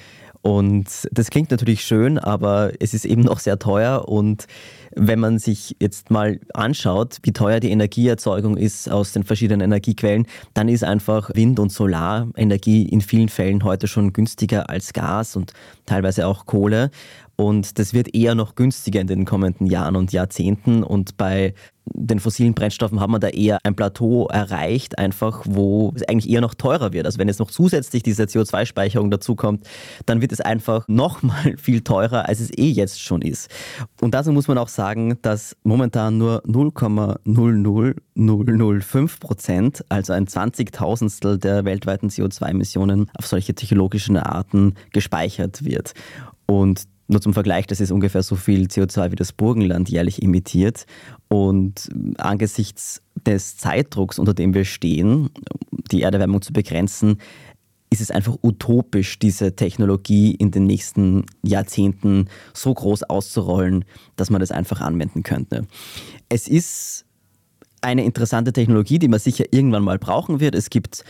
Und 0.46 1.08
das 1.10 1.30
klingt 1.30 1.50
natürlich 1.50 1.82
schön, 1.82 2.20
aber 2.20 2.70
es 2.78 2.94
ist 2.94 3.04
eben 3.04 3.22
noch 3.22 3.40
sehr 3.40 3.58
teuer. 3.58 4.08
Und 4.08 4.46
wenn 4.94 5.18
man 5.18 5.40
sich 5.40 5.74
jetzt 5.80 6.12
mal 6.12 6.38
anschaut, 6.54 7.18
wie 7.24 7.32
teuer 7.32 7.58
die 7.58 7.72
Energieerzeugung 7.72 8.56
ist 8.56 8.88
aus 8.88 9.10
den 9.10 9.24
verschiedenen 9.24 9.60
Energiequellen, 9.60 10.24
dann 10.54 10.68
ist 10.68 10.84
einfach 10.84 11.30
Wind- 11.34 11.58
und 11.58 11.72
Solarenergie 11.72 12.88
in 12.88 13.00
vielen 13.00 13.28
Fällen 13.28 13.64
heute 13.64 13.88
schon 13.88 14.12
günstiger 14.12 14.70
als 14.70 14.92
Gas 14.92 15.34
und 15.34 15.52
teilweise 15.84 16.28
auch 16.28 16.46
Kohle. 16.46 16.92
Und 17.34 17.80
das 17.80 17.92
wird 17.92 18.14
eher 18.14 18.36
noch 18.36 18.54
günstiger 18.54 19.00
in 19.00 19.08
den 19.08 19.24
kommenden 19.24 19.66
Jahren 19.66 19.96
und 19.96 20.12
Jahrzehnten. 20.12 20.84
Und 20.84 21.16
bei 21.16 21.54
den 21.94 22.20
fossilen 22.20 22.54
Brennstoffen 22.54 23.00
haben 23.00 23.12
wir 23.12 23.18
da 23.18 23.28
eher 23.28 23.58
ein 23.62 23.74
Plateau 23.74 24.28
erreicht, 24.28 24.98
einfach 24.98 25.42
wo 25.44 25.92
es 25.94 26.02
eigentlich 26.02 26.30
eher 26.30 26.40
noch 26.40 26.54
teurer 26.54 26.92
wird. 26.92 27.04
Also 27.06 27.18
wenn 27.18 27.28
jetzt 27.28 27.38
noch 27.38 27.50
zusätzlich 27.50 28.02
diese 28.02 28.24
CO2-Speicherung 28.24 29.10
dazukommt, 29.10 29.66
dann 30.04 30.20
wird 30.20 30.32
es 30.32 30.40
einfach 30.40 30.86
nochmal 30.88 31.56
viel 31.58 31.82
teurer, 31.82 32.28
als 32.28 32.40
es 32.40 32.50
eh 32.56 32.70
jetzt 32.70 33.00
schon 33.00 33.22
ist. 33.22 33.50
Und 34.00 34.14
dazu 34.14 34.32
muss 34.32 34.48
man 34.48 34.58
auch 34.58 34.68
sagen, 34.68 35.18
dass 35.22 35.56
momentan 35.62 36.18
nur 36.18 36.42
0,00005 36.44 39.20
Prozent, 39.20 39.84
also 39.88 40.12
ein 40.12 40.26
Zwanzigtausendstel 40.26 41.38
der 41.38 41.64
weltweiten 41.64 42.08
CO2-Emissionen 42.08 43.08
auf 43.16 43.26
solche 43.26 43.54
technologischen 43.54 44.16
Arten 44.16 44.74
gespeichert 44.92 45.64
wird. 45.64 45.94
Und 46.46 46.88
nur 47.08 47.20
zum 47.20 47.34
Vergleich, 47.34 47.66
das 47.66 47.80
ist 47.80 47.92
ungefähr 47.92 48.22
so 48.22 48.36
viel 48.36 48.66
CO2 48.66 49.12
wie 49.12 49.16
das 49.16 49.32
Burgenland 49.32 49.88
jährlich 49.88 50.22
emittiert. 50.22 50.86
Und 51.28 51.88
angesichts 52.18 53.02
des 53.26 53.56
Zeitdrucks, 53.56 54.18
unter 54.18 54.34
dem 54.34 54.54
wir 54.54 54.64
stehen, 54.64 55.30
die 55.90 56.02
Erderwärmung 56.02 56.42
zu 56.42 56.52
begrenzen, 56.52 57.18
ist 57.90 58.00
es 58.00 58.10
einfach 58.10 58.36
utopisch, 58.42 59.18
diese 59.18 59.54
Technologie 59.54 60.34
in 60.34 60.50
den 60.50 60.66
nächsten 60.66 61.24
Jahrzehnten 61.42 62.28
so 62.52 62.74
groß 62.74 63.04
auszurollen, 63.04 63.84
dass 64.16 64.30
man 64.30 64.40
das 64.40 64.50
einfach 64.50 64.80
anwenden 64.80 65.22
könnte. 65.22 65.66
Es 66.28 66.48
ist 66.48 67.04
eine 67.80 68.04
interessante 68.04 68.52
Technologie, 68.52 68.98
die 68.98 69.08
man 69.08 69.20
sicher 69.20 69.44
irgendwann 69.52 69.84
mal 69.84 69.98
brauchen 69.98 70.40
wird. 70.40 70.56
Es 70.56 70.70
gibt 70.70 71.04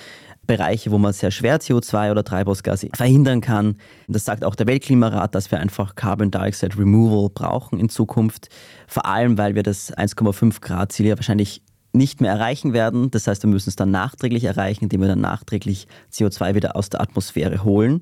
Bereiche, 0.47 0.91
wo 0.91 0.99
man 0.99 1.13
sehr 1.13 1.31
schwer 1.31 1.61
CO2 1.61 2.11
oder 2.11 2.25
Treibhausgase 2.25 2.89
verhindern 2.95 3.41
kann. 3.41 3.77
Das 4.09 4.25
sagt 4.25 4.45
auch 4.45 4.55
der 4.55 4.67
Weltklimarat, 4.67 5.35
dass 5.35 5.51
wir 5.51 5.61
einfach 5.61 5.95
Carbon 5.95 6.31
Dioxide 6.31 6.79
Removal 6.79 7.31
brauchen 7.31 7.79
in 7.79 7.89
Zukunft. 7.89 8.49
Vor 8.87 9.07
allem, 9.07 9.39
weil 9.39 9.55
wir 9.55 9.63
das 9.63 9.93
1,5 9.97 10.61
Grad 10.61 10.93
Ziel 10.93 11.07
ja 11.07 11.17
wahrscheinlich 11.17 11.63
nicht 11.93 12.21
mehr 12.21 12.31
erreichen 12.31 12.73
werden. 12.73 13.11
Das 13.11 13.27
heißt, 13.27 13.43
wir 13.43 13.51
müssen 13.51 13.71
es 13.71 13.77
dann 13.77 13.91
nachträglich 13.91 14.45
erreichen, 14.45 14.85
indem 14.85 15.01
wir 15.01 15.09
dann 15.09 15.21
nachträglich 15.21 15.89
CO2 16.13 16.55
wieder 16.55 16.77
aus 16.77 16.91
der 16.91 17.01
Atmosphäre 17.01 17.65
holen. 17.65 18.01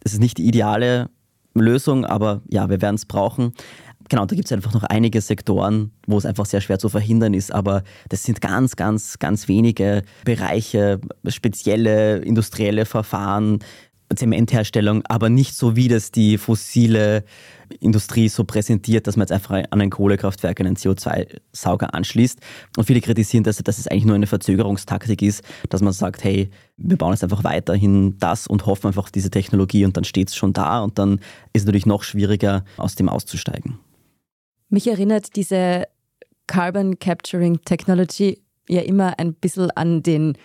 Das 0.00 0.12
ist 0.12 0.20
nicht 0.20 0.38
die 0.38 0.46
ideale 0.46 1.08
Lösung, 1.54 2.04
aber 2.04 2.42
ja, 2.48 2.68
wir 2.68 2.82
werden 2.82 2.96
es 2.96 3.06
brauchen. 3.06 3.52
Genau, 4.08 4.24
da 4.24 4.34
gibt 4.34 4.46
es 4.46 4.52
einfach 4.52 4.72
noch 4.72 4.84
einige 4.84 5.20
Sektoren, 5.20 5.92
wo 6.06 6.16
es 6.16 6.24
einfach 6.24 6.46
sehr 6.46 6.60
schwer 6.60 6.78
zu 6.78 6.88
verhindern 6.88 7.34
ist, 7.34 7.52
aber 7.52 7.82
das 8.08 8.22
sind 8.22 8.40
ganz, 8.40 8.76
ganz, 8.76 9.18
ganz 9.18 9.48
wenige 9.48 10.02
Bereiche, 10.24 11.00
spezielle 11.26 12.18
industrielle 12.18 12.86
Verfahren, 12.86 13.58
Zementherstellung, 14.14 15.02
aber 15.08 15.28
nicht 15.28 15.54
so, 15.54 15.76
wie 15.76 15.88
das 15.88 16.10
die 16.10 16.38
fossile 16.38 17.24
Industrie 17.80 18.28
so 18.28 18.44
präsentiert, 18.44 19.06
dass 19.06 19.16
man 19.16 19.24
jetzt 19.24 19.32
einfach 19.32 19.62
an 19.70 19.80
ein 19.80 19.90
Kohlekraftwerk 19.90 20.60
einen 20.60 20.76
CO2-Sauger 20.76 21.92
anschließt. 21.92 22.40
Und 22.76 22.84
viele 22.84 23.02
kritisieren, 23.02 23.44
dass, 23.44 23.58
dass 23.58 23.78
es 23.78 23.86
eigentlich 23.86 24.06
nur 24.06 24.14
eine 24.14 24.26
Verzögerungstaktik 24.26 25.20
ist, 25.20 25.44
dass 25.68 25.82
man 25.82 25.92
sagt, 25.92 26.24
hey, 26.24 26.48
wir 26.78 26.96
bauen 26.96 27.12
jetzt 27.12 27.22
einfach 27.22 27.44
weiterhin 27.44 28.16
das 28.18 28.46
und 28.46 28.64
hoffen 28.64 28.86
einfach 28.86 29.04
auf 29.04 29.10
diese 29.10 29.30
Technologie 29.30 29.84
und 29.84 29.96
dann 29.96 30.04
steht 30.04 30.28
es 30.28 30.36
schon 30.36 30.54
da 30.54 30.80
und 30.80 30.98
dann 30.98 31.18
ist 31.52 31.62
es 31.62 31.66
natürlich 31.66 31.86
noch 31.86 32.02
schwieriger, 32.02 32.64
aus 32.78 32.94
dem 32.94 33.10
auszusteigen. 33.10 33.78
Mich 34.70 34.86
erinnert 34.86 35.34
diese 35.36 35.84
Carbon 36.46 36.98
Capturing 36.98 37.62
Technology 37.64 38.42
ja 38.68 38.82
immer 38.82 39.18
ein 39.18 39.32
bisschen 39.34 39.70
an 39.70 40.02
den 40.02 40.36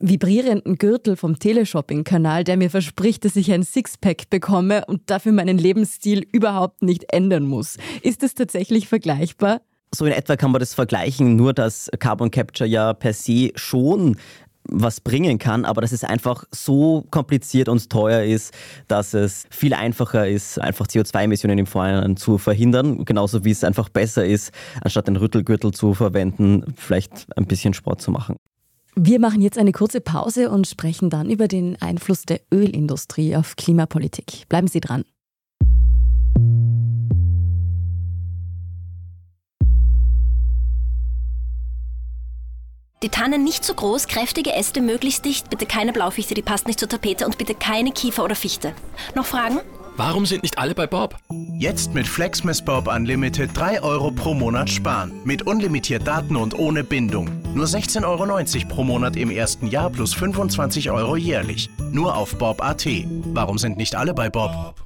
vibrierenden 0.00 0.76
Gürtel 0.76 1.16
vom 1.16 1.38
Teleshopping-Kanal, 1.38 2.44
der 2.44 2.56
mir 2.56 2.70
verspricht, 2.70 3.24
dass 3.24 3.36
ich 3.36 3.52
ein 3.52 3.62
Sixpack 3.62 4.30
bekomme 4.30 4.84
und 4.86 5.10
dafür 5.10 5.32
meinen 5.32 5.58
Lebensstil 5.58 6.26
überhaupt 6.32 6.82
nicht 6.82 7.12
ändern 7.12 7.44
muss. 7.44 7.76
Ist 8.02 8.22
das 8.22 8.34
tatsächlich 8.34 8.88
vergleichbar? 8.88 9.60
So 9.94 10.04
in 10.04 10.12
etwa 10.12 10.36
kann 10.36 10.50
man 10.50 10.60
das 10.60 10.74
vergleichen, 10.74 11.36
nur 11.36 11.52
dass 11.52 11.90
Carbon 11.98 12.30
Capture 12.30 12.68
ja 12.68 12.92
per 12.92 13.12
se 13.12 13.52
schon 13.54 14.16
was 14.68 15.00
bringen 15.00 15.38
kann, 15.38 15.64
aber 15.64 15.80
dass 15.80 15.92
es 15.92 16.04
einfach 16.04 16.44
so 16.50 17.06
kompliziert 17.10 17.68
und 17.68 17.88
teuer 17.90 18.22
ist, 18.22 18.52
dass 18.88 19.14
es 19.14 19.46
viel 19.50 19.74
einfacher 19.74 20.28
ist, 20.28 20.60
einfach 20.60 20.86
CO2-Emissionen 20.86 21.58
im 21.58 21.66
Vorhinein 21.66 22.16
zu 22.16 22.38
verhindern. 22.38 23.04
Genauso 23.04 23.44
wie 23.44 23.50
es 23.50 23.64
einfach 23.64 23.88
besser 23.88 24.24
ist, 24.24 24.52
anstatt 24.82 25.08
den 25.08 25.16
Rüttelgürtel 25.16 25.72
zu 25.72 25.94
verwenden, 25.94 26.74
vielleicht 26.76 27.26
ein 27.36 27.46
bisschen 27.46 27.74
Sport 27.74 28.00
zu 28.00 28.10
machen. 28.10 28.36
Wir 28.98 29.20
machen 29.20 29.42
jetzt 29.42 29.58
eine 29.58 29.72
kurze 29.72 30.00
Pause 30.00 30.50
und 30.50 30.66
sprechen 30.66 31.10
dann 31.10 31.28
über 31.28 31.48
den 31.48 31.76
Einfluss 31.82 32.22
der 32.22 32.40
Ölindustrie 32.52 33.36
auf 33.36 33.56
Klimapolitik. 33.56 34.48
Bleiben 34.48 34.68
Sie 34.68 34.80
dran. 34.80 35.04
Die 43.02 43.10
Tannen 43.10 43.44
nicht 43.44 43.62
zu 43.62 43.74
groß, 43.74 44.08
kräftige 44.08 44.54
Äste 44.54 44.80
möglichst 44.80 45.26
dicht, 45.26 45.50
bitte 45.50 45.66
keine 45.66 45.92
Blaufichte, 45.92 46.32
die 46.32 46.40
passt 46.40 46.66
nicht 46.66 46.80
zur 46.80 46.88
Tapete 46.88 47.26
und 47.26 47.36
bitte 47.36 47.54
keine 47.54 47.92
Kiefer 47.92 48.24
oder 48.24 48.34
Fichte. 48.34 48.72
Noch 49.14 49.26
Fragen? 49.26 49.60
Warum 49.98 50.24
sind 50.24 50.42
nicht 50.42 50.58
alle 50.58 50.74
bei 50.74 50.86
Bob? 50.86 51.16
Jetzt 51.58 51.92
mit 51.92 52.06
Flexmas 52.06 52.62
Bob 52.62 52.86
Unlimited 52.86 53.50
3 53.54 53.82
Euro 53.82 54.10
pro 54.10 54.32
Monat 54.34 54.70
sparen. 54.70 55.12
Mit 55.24 55.46
unlimitiert 55.46 56.06
Daten 56.06 56.36
und 56.36 56.58
ohne 56.58 56.84
Bindung. 56.84 57.30
Nur 57.54 57.66
16,90 57.66 58.04
Euro 58.04 58.74
pro 58.74 58.84
Monat 58.84 59.16
im 59.16 59.30
ersten 59.30 59.66
Jahr 59.66 59.90
plus 59.90 60.14
25 60.14 60.90
Euro 60.90 61.16
jährlich. 61.16 61.70
Nur 61.92 62.14
auf 62.14 62.36
Bob.at. 62.36 62.86
Warum 63.32 63.58
sind 63.58 63.76
nicht 63.76 63.94
alle 63.94 64.12
bei 64.14 64.28
Bob? 64.28 64.85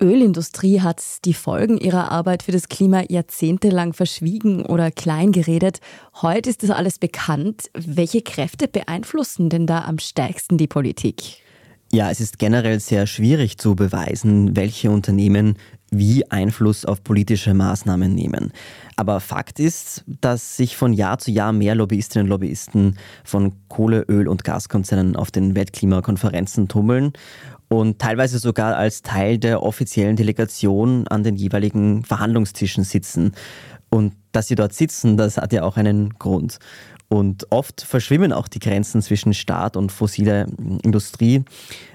Die 0.00 0.04
Ölindustrie 0.04 0.80
hat 0.80 1.02
die 1.24 1.34
Folgen 1.34 1.78
ihrer 1.78 2.10
Arbeit 2.10 2.42
für 2.42 2.52
das 2.52 2.68
Klima 2.68 3.02
jahrzehntelang 3.08 3.92
verschwiegen 3.92 4.64
oder 4.64 4.90
kleingeredet. 4.90 5.80
Heute 6.20 6.50
ist 6.50 6.62
das 6.62 6.70
alles 6.70 6.98
bekannt. 6.98 7.70
Welche 7.74 8.22
Kräfte 8.22 8.66
beeinflussen 8.66 9.50
denn 9.50 9.66
da 9.66 9.84
am 9.84 9.98
stärksten 9.98 10.58
die 10.58 10.66
Politik? 10.66 11.42
Ja, 11.92 12.10
es 12.10 12.20
ist 12.20 12.38
generell 12.38 12.80
sehr 12.80 13.06
schwierig 13.06 13.58
zu 13.58 13.76
beweisen, 13.76 14.56
welche 14.56 14.90
Unternehmen 14.90 15.56
wie 15.90 16.28
Einfluss 16.28 16.84
auf 16.84 17.04
politische 17.04 17.54
Maßnahmen 17.54 18.12
nehmen. 18.12 18.52
Aber 18.96 19.20
Fakt 19.20 19.60
ist, 19.60 20.02
dass 20.06 20.56
sich 20.56 20.76
von 20.76 20.92
Jahr 20.92 21.18
zu 21.18 21.30
Jahr 21.30 21.52
mehr 21.52 21.76
Lobbyistinnen 21.76 22.26
und 22.26 22.30
Lobbyisten 22.30 22.98
von 23.22 23.52
Kohle-, 23.68 24.06
Öl- 24.08 24.26
und 24.26 24.42
Gaskonzernen 24.42 25.14
auf 25.14 25.30
den 25.30 25.54
Weltklimakonferenzen 25.54 26.66
tummeln 26.66 27.12
und 27.78 27.98
teilweise 27.98 28.38
sogar 28.38 28.76
als 28.76 29.02
Teil 29.02 29.38
der 29.38 29.62
offiziellen 29.62 30.16
Delegation 30.16 31.06
an 31.08 31.22
den 31.22 31.36
jeweiligen 31.36 32.04
Verhandlungstischen 32.04 32.84
sitzen. 32.84 33.32
Und 33.90 34.14
dass 34.32 34.48
sie 34.48 34.56
dort 34.56 34.72
sitzen, 34.72 35.16
das 35.16 35.36
hat 35.36 35.52
ja 35.52 35.62
auch 35.62 35.76
einen 35.76 36.14
Grund. 36.18 36.58
Und 37.08 37.46
oft 37.50 37.82
verschwimmen 37.82 38.32
auch 38.32 38.48
die 38.48 38.58
Grenzen 38.58 39.02
zwischen 39.02 39.34
Staat 39.34 39.76
und 39.76 39.92
fossiler 39.92 40.46
Industrie, 40.82 41.44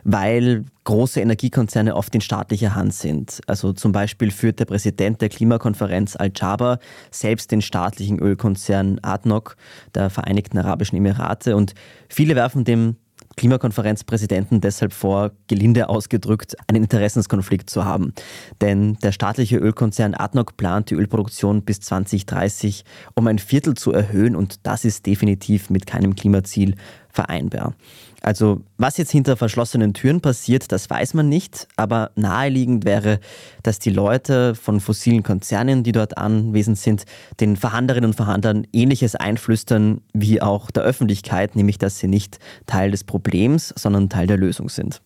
weil 0.03 0.63
große 0.85 1.19
Energiekonzerne 1.19 1.95
oft 1.95 2.15
in 2.15 2.21
staatlicher 2.21 2.75
Hand 2.75 2.93
sind. 2.93 3.41
Also 3.47 3.73
zum 3.73 3.91
Beispiel 3.91 4.31
führt 4.31 4.59
der 4.59 4.65
Präsident 4.65 5.19
der 5.19 5.29
Klimakonferenz 5.29 6.15
Al-Jaber 6.15 6.79
selbst 7.11 7.51
den 7.51 7.61
staatlichen 7.61 8.19
Ölkonzern 8.19 8.99
ADNOC 9.01 9.57
der 9.93 10.09
Vereinigten 10.09 10.57
Arabischen 10.57 10.97
Emirate 10.97 11.55
und 11.55 11.73
viele 12.07 12.35
werfen 12.35 12.63
dem 12.63 12.95
Klimakonferenzpräsidenten 13.39 14.59
deshalb 14.59 14.91
vor, 14.91 15.31
gelinde 15.47 15.87
ausgedrückt, 15.87 16.57
einen 16.67 16.83
Interessenskonflikt 16.83 17.69
zu 17.69 17.85
haben. 17.85 18.13
Denn 18.59 18.95
der 18.95 19.13
staatliche 19.13 19.55
Ölkonzern 19.55 20.13
ADNOC 20.13 20.57
plant 20.57 20.89
die 20.89 20.95
Ölproduktion 20.95 21.61
bis 21.61 21.79
2030 21.79 22.83
um 23.15 23.27
ein 23.27 23.39
Viertel 23.39 23.75
zu 23.75 23.93
erhöhen 23.93 24.35
und 24.35 24.67
das 24.67 24.83
ist 24.83 25.05
definitiv 25.05 25.69
mit 25.69 25.87
keinem 25.87 26.15
Klimaziel 26.15 26.75
vereinbar. 27.07 27.75
Also 28.21 28.61
was 28.77 28.97
jetzt 28.97 29.11
hinter 29.11 29.37
verschlossenen 29.37 29.93
Türen 29.93 30.21
passiert, 30.21 30.71
das 30.71 30.89
weiß 30.89 31.13
man 31.13 31.29
nicht, 31.29 31.67
aber 31.77 32.11
naheliegend 32.15 32.85
wäre, 32.85 33.19
dass 33.63 33.79
die 33.79 33.91
Leute 33.91 34.55
von 34.55 34.79
fossilen 34.79 35.23
Konzernen, 35.23 35.83
die 35.83 35.91
dort 35.91 36.17
anwesend 36.17 36.77
sind, 36.77 37.05
den 37.39 37.55
Verhandlerinnen 37.55 38.09
und 38.09 38.15
Verhandlern 38.15 38.67
ähnliches 38.73 39.15
einflüstern 39.15 40.01
wie 40.13 40.41
auch 40.41 40.71
der 40.71 40.83
Öffentlichkeit, 40.83 41.55
nämlich 41.55 41.77
dass 41.77 41.99
sie 41.99 42.07
nicht 42.07 42.39
Teil 42.65 42.91
des 42.91 43.03
Problems, 43.03 43.73
sondern 43.77 44.09
Teil 44.09 44.27
der 44.27 44.37
Lösung 44.37 44.69
sind. 44.69 45.01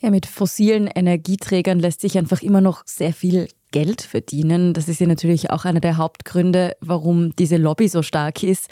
Ja, 0.00 0.10
mit 0.10 0.26
fossilen 0.26 0.86
Energieträgern 0.86 1.78
lässt 1.78 2.02
sich 2.02 2.18
einfach 2.18 2.42
immer 2.42 2.60
noch 2.60 2.82
sehr 2.84 3.12
viel 3.12 3.48
Geld 3.70 4.02
verdienen. 4.02 4.74
Das 4.74 4.88
ist 4.88 5.00
ja 5.00 5.06
natürlich 5.06 5.50
auch 5.50 5.64
einer 5.64 5.80
der 5.80 5.96
Hauptgründe, 5.96 6.76
warum 6.80 7.34
diese 7.36 7.56
Lobby 7.56 7.88
so 7.88 8.02
stark 8.02 8.42
ist. 8.42 8.68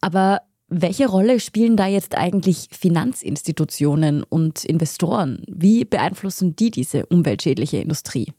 Aber 0.00 0.40
welche 0.68 1.06
Rolle 1.06 1.38
spielen 1.40 1.76
da 1.76 1.86
jetzt 1.86 2.16
eigentlich 2.16 2.68
Finanzinstitutionen 2.72 4.22
und 4.24 4.64
Investoren? 4.64 5.42
Wie 5.46 5.84
beeinflussen 5.84 6.56
die 6.56 6.70
diese 6.70 7.06
umweltschädliche 7.06 7.78
Industrie? 7.78 8.32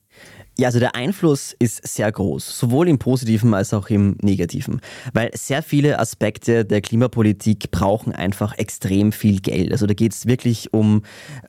Ja, 0.59 0.69
also 0.69 0.79
der 0.79 0.95
Einfluss 0.95 1.55
ist 1.59 1.87
sehr 1.87 2.11
groß, 2.11 2.57
sowohl 2.57 2.87
im 2.87 2.97
positiven 2.97 3.53
als 3.53 3.75
auch 3.75 3.89
im 3.89 4.17
negativen, 4.23 4.81
weil 5.13 5.29
sehr 5.35 5.61
viele 5.61 5.99
Aspekte 5.99 6.65
der 6.65 6.81
Klimapolitik 6.81 7.69
brauchen 7.69 8.11
einfach 8.11 8.57
extrem 8.57 9.11
viel 9.11 9.39
Geld. 9.39 9.71
Also 9.71 9.85
da 9.85 9.93
geht 9.93 10.13
es 10.13 10.25
wirklich 10.25 10.73
um 10.73 11.03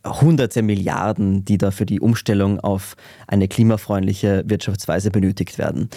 hunderte 0.05 0.61
Milliarden, 0.61 1.43
die 1.47 1.57
da 1.57 1.71
für 1.71 1.87
die 1.87 2.01
Umstellung 2.01 2.61
auf 2.61 2.97
eine 3.27 3.49
klimafreundliche 3.49 4.45
Wirtschaftsweise 4.47 5.11
benötigt 5.11 5.57
werden. 5.57 5.89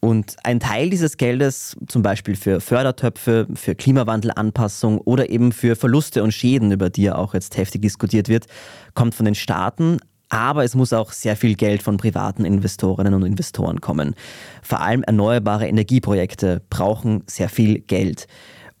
Und 0.00 0.36
ein 0.44 0.60
Teil 0.60 0.90
dieses 0.90 1.16
Geldes, 1.16 1.76
zum 1.86 2.02
Beispiel 2.02 2.36
für 2.36 2.60
Fördertöpfe, 2.60 3.46
für 3.54 3.74
Klimawandelanpassung 3.74 4.98
oder 4.98 5.30
eben 5.30 5.52
für 5.52 5.74
Verluste 5.74 6.22
und 6.22 6.32
Schäden, 6.32 6.70
über 6.70 6.90
die 6.90 7.04
ja 7.04 7.16
auch 7.16 7.34
jetzt 7.34 7.56
heftig 7.56 7.82
diskutiert 7.82 8.28
wird, 8.28 8.46
kommt 8.94 9.14
von 9.14 9.24
den 9.24 9.34
Staaten. 9.34 9.98
Aber 10.28 10.64
es 10.64 10.74
muss 10.74 10.92
auch 10.92 11.12
sehr 11.12 11.36
viel 11.36 11.54
Geld 11.54 11.82
von 11.82 11.96
privaten 11.98 12.44
Investorinnen 12.44 13.14
und 13.14 13.22
Investoren 13.22 13.80
kommen. 13.80 14.14
Vor 14.62 14.80
allem 14.80 15.02
erneuerbare 15.04 15.68
Energieprojekte 15.68 16.62
brauchen 16.68 17.22
sehr 17.26 17.48
viel 17.48 17.80
Geld. 17.80 18.26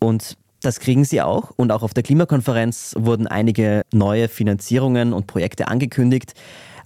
Und 0.00 0.36
das 0.60 0.80
kriegen 0.80 1.04
sie 1.04 1.22
auch. 1.22 1.52
Und 1.54 1.70
auch 1.70 1.82
auf 1.82 1.94
der 1.94 2.02
Klimakonferenz 2.02 2.94
wurden 2.98 3.28
einige 3.28 3.82
neue 3.92 4.28
Finanzierungen 4.28 5.12
und 5.12 5.28
Projekte 5.28 5.68
angekündigt. 5.68 6.34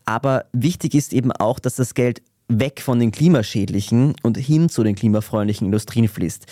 Aber 0.04 0.44
wichtig 0.52 0.94
ist 0.94 1.12
eben 1.12 1.32
auch, 1.32 1.58
dass 1.58 1.76
das 1.76 1.94
Geld 1.94 2.20
weg 2.50 2.80
von 2.82 2.98
den 2.98 3.12
klimaschädlichen 3.12 4.14
und 4.22 4.36
hin 4.36 4.68
zu 4.68 4.82
den 4.82 4.96
klimafreundlichen 4.96 5.66
Industrien 5.66 6.08
fließt. 6.08 6.46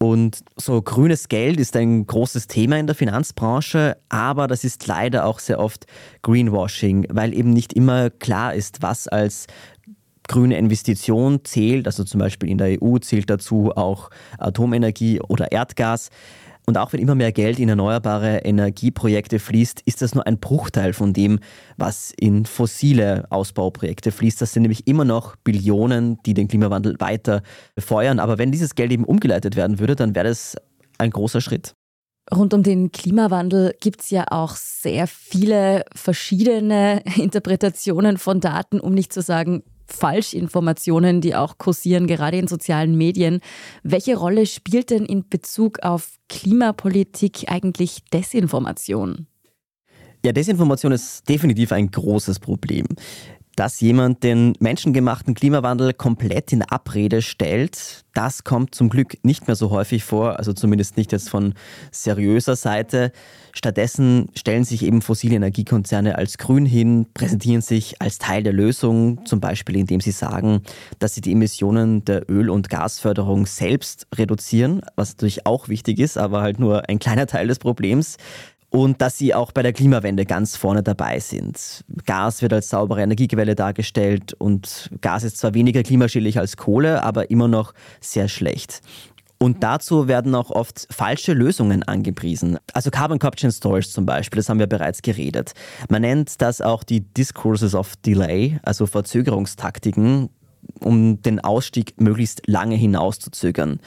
Und 0.00 0.44
so 0.56 0.80
grünes 0.80 1.28
Geld 1.28 1.58
ist 1.58 1.74
ein 1.74 2.06
großes 2.06 2.46
Thema 2.46 2.78
in 2.78 2.86
der 2.86 2.94
Finanzbranche, 2.94 3.96
aber 4.08 4.46
das 4.46 4.62
ist 4.62 4.86
leider 4.86 5.24
auch 5.24 5.40
sehr 5.40 5.58
oft 5.58 5.86
Greenwashing, 6.22 7.06
weil 7.10 7.34
eben 7.34 7.50
nicht 7.50 7.72
immer 7.72 8.10
klar 8.10 8.54
ist, 8.54 8.80
was 8.80 9.08
als 9.08 9.46
grüne 10.28 10.56
Investition 10.56 11.40
zählt. 11.44 11.86
Also 11.86 12.04
zum 12.04 12.20
Beispiel 12.20 12.48
in 12.48 12.58
der 12.58 12.80
EU 12.80 12.98
zählt 12.98 13.28
dazu 13.28 13.72
auch 13.74 14.10
Atomenergie 14.38 15.20
oder 15.20 15.50
Erdgas. 15.50 16.10
Und 16.68 16.76
auch 16.76 16.92
wenn 16.92 17.00
immer 17.00 17.14
mehr 17.14 17.32
Geld 17.32 17.58
in 17.58 17.70
erneuerbare 17.70 18.40
Energieprojekte 18.40 19.38
fließt, 19.38 19.80
ist 19.86 20.02
das 20.02 20.14
nur 20.14 20.26
ein 20.26 20.38
Bruchteil 20.38 20.92
von 20.92 21.14
dem, 21.14 21.38
was 21.78 22.12
in 22.20 22.44
fossile 22.44 23.24
Ausbauprojekte 23.30 24.12
fließt. 24.12 24.42
Das 24.42 24.52
sind 24.52 24.64
nämlich 24.64 24.86
immer 24.86 25.06
noch 25.06 25.34
Billionen, 25.36 26.18
die 26.26 26.34
den 26.34 26.46
Klimawandel 26.46 26.96
weiter 26.98 27.40
befeuern. 27.74 28.18
Aber 28.18 28.36
wenn 28.36 28.52
dieses 28.52 28.74
Geld 28.74 28.92
eben 28.92 29.04
umgeleitet 29.04 29.56
werden 29.56 29.78
würde, 29.78 29.96
dann 29.96 30.14
wäre 30.14 30.28
das 30.28 30.56
ein 30.98 31.08
großer 31.08 31.40
Schritt. 31.40 31.72
Rund 32.36 32.52
um 32.52 32.62
den 32.62 32.92
Klimawandel 32.92 33.74
gibt 33.80 34.02
es 34.02 34.10
ja 34.10 34.26
auch 34.28 34.54
sehr 34.54 35.06
viele 35.06 35.86
verschiedene 35.94 37.02
Interpretationen 37.16 38.18
von 38.18 38.40
Daten, 38.40 38.78
um 38.78 38.92
nicht 38.92 39.14
zu 39.14 39.22
sagen 39.22 39.62
Falschinformationen, 39.88 41.20
die 41.20 41.34
auch 41.34 41.58
kursieren, 41.58 42.06
gerade 42.06 42.38
in 42.38 42.46
sozialen 42.46 42.96
Medien. 42.96 43.40
Welche 43.82 44.16
Rolle 44.16 44.46
spielt 44.46 44.90
denn 44.90 45.04
in 45.04 45.28
Bezug 45.28 45.80
auf 45.80 46.12
Klimapolitik 46.28 47.50
eigentlich 47.50 48.04
Desinformation? 48.12 49.26
Ja, 50.24 50.32
Desinformation 50.32 50.92
ist 50.92 51.28
definitiv 51.28 51.72
ein 51.72 51.90
großes 51.90 52.40
Problem 52.40 52.86
dass 53.58 53.80
jemand 53.80 54.22
den 54.22 54.52
menschengemachten 54.60 55.34
Klimawandel 55.34 55.92
komplett 55.92 56.52
in 56.52 56.62
Abrede 56.62 57.22
stellt. 57.22 58.04
Das 58.14 58.44
kommt 58.44 58.72
zum 58.72 58.88
Glück 58.88 59.16
nicht 59.24 59.48
mehr 59.48 59.56
so 59.56 59.70
häufig 59.70 60.04
vor, 60.04 60.38
also 60.38 60.52
zumindest 60.52 60.96
nicht 60.96 61.10
jetzt 61.10 61.28
von 61.28 61.54
seriöser 61.90 62.54
Seite. 62.54 63.10
Stattdessen 63.52 64.28
stellen 64.36 64.62
sich 64.62 64.84
eben 64.84 65.02
fossile 65.02 65.34
Energiekonzerne 65.34 66.16
als 66.16 66.38
grün 66.38 66.66
hin, 66.66 67.06
präsentieren 67.14 67.60
sich 67.60 68.00
als 68.00 68.18
Teil 68.18 68.44
der 68.44 68.52
Lösung, 68.52 69.26
zum 69.26 69.40
Beispiel 69.40 69.74
indem 69.76 70.00
sie 70.00 70.12
sagen, 70.12 70.62
dass 71.00 71.14
sie 71.14 71.20
die 71.20 71.32
Emissionen 71.32 72.04
der 72.04 72.30
Öl- 72.30 72.50
und 72.50 72.70
Gasförderung 72.70 73.46
selbst 73.46 74.06
reduzieren, 74.14 74.82
was 74.94 75.14
natürlich 75.14 75.46
auch 75.46 75.68
wichtig 75.68 75.98
ist, 75.98 76.16
aber 76.16 76.42
halt 76.42 76.60
nur 76.60 76.88
ein 76.88 77.00
kleiner 77.00 77.26
Teil 77.26 77.48
des 77.48 77.58
Problems 77.58 78.18
und 78.70 79.00
dass 79.00 79.16
sie 79.16 79.34
auch 79.34 79.52
bei 79.52 79.62
der 79.62 79.72
Klimawende 79.72 80.26
ganz 80.26 80.56
vorne 80.56 80.82
dabei 80.82 81.20
sind. 81.20 81.84
Gas 82.04 82.42
wird 82.42 82.52
als 82.52 82.68
saubere 82.68 83.02
Energiequelle 83.02 83.54
dargestellt 83.54 84.34
und 84.34 84.90
Gas 85.00 85.24
ist 85.24 85.38
zwar 85.38 85.54
weniger 85.54 85.82
klimaschädlich 85.82 86.38
als 86.38 86.56
Kohle, 86.56 87.02
aber 87.02 87.30
immer 87.30 87.48
noch 87.48 87.72
sehr 88.00 88.28
schlecht. 88.28 88.82
Und 89.40 89.62
dazu 89.62 90.08
werden 90.08 90.34
auch 90.34 90.50
oft 90.50 90.88
falsche 90.90 91.32
Lösungen 91.32 91.84
angepriesen. 91.84 92.58
Also 92.72 92.90
Carbon 92.90 93.20
Capture 93.20 93.46
and 93.46 93.54
Storage 93.54 93.88
zum 93.88 94.04
Beispiel, 94.04 94.38
das 94.38 94.48
haben 94.48 94.58
wir 94.58 94.66
bereits 94.66 95.00
geredet. 95.00 95.52
Man 95.88 96.02
nennt 96.02 96.42
das 96.42 96.60
auch 96.60 96.82
die 96.82 97.00
Discourses 97.00 97.74
of 97.74 97.94
Delay, 98.04 98.58
also 98.64 98.86
Verzögerungstaktiken, 98.86 100.28
um 100.80 101.22
den 101.22 101.38
Ausstieg 101.40 102.00
möglichst 102.00 102.48
lange 102.48 102.74
hinauszuzögern. 102.74 103.78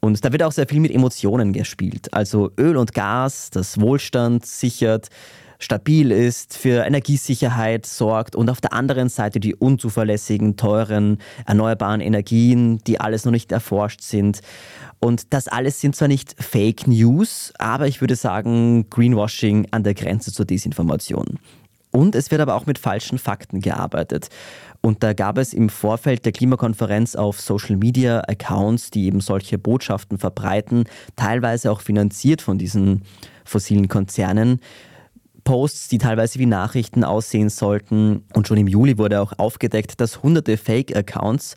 Und 0.00 0.24
da 0.24 0.32
wird 0.32 0.42
auch 0.42 0.52
sehr 0.52 0.66
viel 0.66 0.80
mit 0.80 0.94
Emotionen 0.94 1.52
gespielt. 1.52 2.12
Also 2.12 2.50
Öl 2.58 2.76
und 2.76 2.94
Gas, 2.94 3.50
das 3.50 3.80
Wohlstand 3.80 4.46
sichert, 4.46 5.08
stabil 5.58 6.10
ist, 6.10 6.56
für 6.56 6.86
Energiesicherheit 6.86 7.86
sorgt 7.86 8.34
und 8.34 8.48
auf 8.48 8.60
der 8.60 8.72
anderen 8.72 9.10
Seite 9.10 9.40
die 9.40 9.54
unzuverlässigen, 9.54 10.56
teuren, 10.56 11.18
erneuerbaren 11.46 12.00
Energien, 12.00 12.78
die 12.86 12.98
alles 12.98 13.24
noch 13.24 13.32
nicht 13.32 13.52
erforscht 13.52 14.00
sind. 14.00 14.40
Und 14.98 15.32
das 15.34 15.48
alles 15.48 15.80
sind 15.80 15.94
zwar 15.94 16.08
nicht 16.08 16.34
Fake 16.42 16.86
News, 16.86 17.52
aber 17.58 17.86
ich 17.86 18.00
würde 18.00 18.16
sagen 18.16 18.88
Greenwashing 18.88 19.68
an 19.70 19.84
der 19.84 19.94
Grenze 19.94 20.32
zur 20.32 20.46
Desinformation. 20.46 21.38
Und 21.92 22.14
es 22.14 22.30
wird 22.30 22.40
aber 22.40 22.54
auch 22.54 22.66
mit 22.66 22.78
falschen 22.78 23.18
Fakten 23.18 23.60
gearbeitet. 23.60 24.28
Und 24.80 25.02
da 25.02 25.12
gab 25.12 25.38
es 25.38 25.52
im 25.52 25.68
Vorfeld 25.68 26.24
der 26.24 26.32
Klimakonferenz 26.32 27.16
auf 27.16 27.40
Social 27.40 27.76
Media 27.76 28.20
Accounts, 28.20 28.90
die 28.90 29.06
eben 29.06 29.20
solche 29.20 29.58
Botschaften 29.58 30.18
verbreiten, 30.18 30.84
teilweise 31.16 31.70
auch 31.70 31.80
finanziert 31.80 32.42
von 32.42 32.58
diesen 32.58 33.02
fossilen 33.44 33.88
Konzernen. 33.88 34.60
Posts, 35.44 35.88
die 35.88 35.98
teilweise 35.98 36.38
wie 36.38 36.46
Nachrichten 36.46 37.02
aussehen 37.02 37.48
sollten. 37.48 38.24
Und 38.34 38.46
schon 38.46 38.58
im 38.58 38.68
Juli 38.68 38.98
wurde 38.98 39.20
auch 39.20 39.32
aufgedeckt, 39.38 40.00
dass 40.00 40.22
hunderte 40.22 40.56
Fake-Accounts 40.56 41.56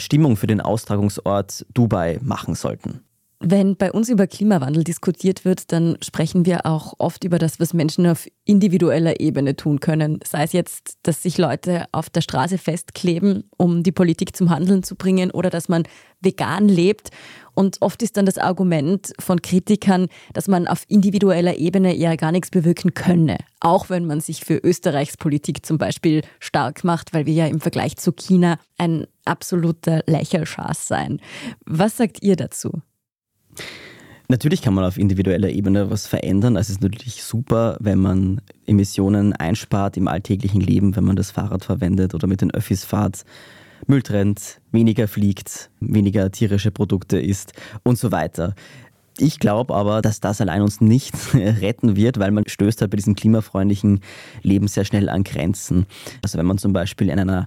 Stimmung 0.00 0.36
für 0.36 0.46
den 0.46 0.60
Austragungsort 0.60 1.66
Dubai 1.74 2.18
machen 2.22 2.54
sollten. 2.54 3.03
Wenn 3.46 3.76
bei 3.76 3.92
uns 3.92 4.08
über 4.08 4.26
Klimawandel 4.26 4.84
diskutiert 4.84 5.44
wird, 5.44 5.70
dann 5.70 5.98
sprechen 6.00 6.46
wir 6.46 6.64
auch 6.64 6.94
oft 6.96 7.24
über 7.24 7.38
das, 7.38 7.60
was 7.60 7.74
Menschen 7.74 8.06
auf 8.06 8.26
individueller 8.46 9.20
Ebene 9.20 9.54
tun 9.54 9.80
können. 9.80 10.18
Sei 10.26 10.44
es 10.44 10.54
jetzt, 10.54 10.96
dass 11.02 11.22
sich 11.22 11.36
Leute 11.36 11.84
auf 11.92 12.08
der 12.08 12.22
Straße 12.22 12.56
festkleben, 12.56 13.44
um 13.58 13.82
die 13.82 13.92
Politik 13.92 14.34
zum 14.34 14.48
Handeln 14.48 14.82
zu 14.82 14.96
bringen, 14.96 15.30
oder 15.30 15.50
dass 15.50 15.68
man 15.68 15.82
vegan 16.22 16.70
lebt. 16.70 17.10
Und 17.52 17.82
oft 17.82 18.02
ist 18.02 18.16
dann 18.16 18.24
das 18.24 18.38
Argument 18.38 19.12
von 19.18 19.42
Kritikern, 19.42 20.06
dass 20.32 20.48
man 20.48 20.66
auf 20.66 20.84
individueller 20.88 21.58
Ebene 21.58 21.94
eher 21.94 22.16
gar 22.16 22.32
nichts 22.32 22.48
bewirken 22.48 22.94
könne. 22.94 23.36
Auch 23.60 23.90
wenn 23.90 24.06
man 24.06 24.20
sich 24.20 24.42
für 24.42 24.56
Österreichs 24.56 25.18
Politik 25.18 25.66
zum 25.66 25.76
Beispiel 25.76 26.22
stark 26.40 26.82
macht, 26.82 27.12
weil 27.12 27.26
wir 27.26 27.34
ja 27.34 27.46
im 27.46 27.60
Vergleich 27.60 27.98
zu 27.98 28.12
China 28.12 28.58
ein 28.78 29.06
absoluter 29.26 30.02
Lächelschas 30.06 30.88
seien. 30.88 31.20
Was 31.66 31.98
sagt 31.98 32.22
ihr 32.22 32.36
dazu? 32.36 32.80
Natürlich 34.28 34.62
kann 34.62 34.74
man 34.74 34.84
auf 34.84 34.96
individueller 34.96 35.50
Ebene 35.50 35.90
was 35.90 36.06
verändern. 36.06 36.56
Es 36.56 36.70
ist 36.70 36.80
natürlich 36.80 37.22
super, 37.22 37.76
wenn 37.80 37.98
man 37.98 38.40
Emissionen 38.66 39.34
einspart 39.34 39.96
im 39.98 40.08
alltäglichen 40.08 40.62
Leben, 40.62 40.96
wenn 40.96 41.04
man 41.04 41.16
das 41.16 41.30
Fahrrad 41.30 41.64
verwendet 41.64 42.14
oder 42.14 42.26
mit 42.26 42.40
den 42.40 42.50
Öffis 42.50 42.84
fahrt, 42.84 43.24
Müll 43.86 44.02
trennt, 44.02 44.60
weniger 44.72 45.08
fliegt, 45.08 45.70
weniger 45.80 46.30
tierische 46.32 46.70
Produkte 46.70 47.18
isst 47.18 47.52
und 47.82 47.98
so 47.98 48.12
weiter. 48.12 48.54
Ich 49.18 49.38
glaube 49.38 49.74
aber, 49.74 50.02
dass 50.02 50.20
das 50.20 50.40
allein 50.40 50.62
uns 50.62 50.80
nicht 50.80 51.14
retten 51.34 51.94
wird, 51.94 52.18
weil 52.18 52.30
man 52.30 52.44
stößt 52.46 52.80
halt 52.80 52.90
bei 52.90 52.96
diesem 52.96 53.14
klimafreundlichen 53.14 54.00
Leben 54.42 54.66
sehr 54.66 54.84
schnell 54.84 55.08
an 55.08 55.22
Grenzen. 55.22 55.86
Also 56.22 56.38
wenn 56.38 56.46
man 56.46 56.58
zum 56.58 56.72
Beispiel 56.72 57.10
in 57.10 57.20
einer 57.20 57.46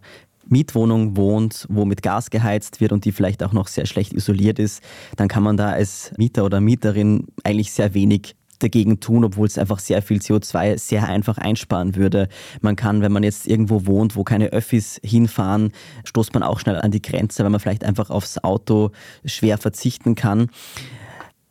Mietwohnung 0.49 1.17
wohnt, 1.17 1.65
wo 1.69 1.86
mit 1.86 2.01
Gas 2.01 2.29
geheizt 2.29 2.79
wird 2.79 2.91
und 2.91 3.05
die 3.05 3.12
vielleicht 3.12 3.43
auch 3.43 3.53
noch 3.53 3.67
sehr 3.67 3.86
schlecht 3.86 4.13
isoliert 4.13 4.60
ist, 4.60 4.81
dann 5.15 5.27
kann 5.27 5.43
man 5.43 5.57
da 5.57 5.69
als 5.69 6.12
Mieter 6.17 6.45
oder 6.45 6.62
Mieterin 6.62 7.27
eigentlich 7.43 7.71
sehr 7.71 7.93
wenig 7.93 8.36
dagegen 8.60 8.99
tun, 8.99 9.23
obwohl 9.23 9.47
es 9.47 9.57
einfach 9.57 9.79
sehr 9.79 10.01
viel 10.01 10.17
CO2 10.17 10.77
sehr 10.77 11.07
einfach 11.07 11.38
einsparen 11.38 11.95
würde. 11.95 12.27
Man 12.62 12.75
kann, 12.75 13.01
wenn 13.01 13.12
man 13.12 13.23
jetzt 13.23 13.47
irgendwo 13.47 13.86
wohnt, 13.86 14.15
wo 14.15 14.23
keine 14.23 14.47
Öffis 14.47 14.99
hinfahren, 15.03 15.71
stoßt 16.05 16.33
man 16.33 16.43
auch 16.43 16.60
schnell 16.60 16.77
an 16.81 16.91
die 16.91 17.01
Grenze, 17.01 17.43
weil 17.43 17.51
man 17.51 17.60
vielleicht 17.60 17.83
einfach 17.83 18.10
aufs 18.10 18.39
Auto 18.39 18.91
schwer 19.25 19.57
verzichten 19.57 20.15
kann 20.15 20.49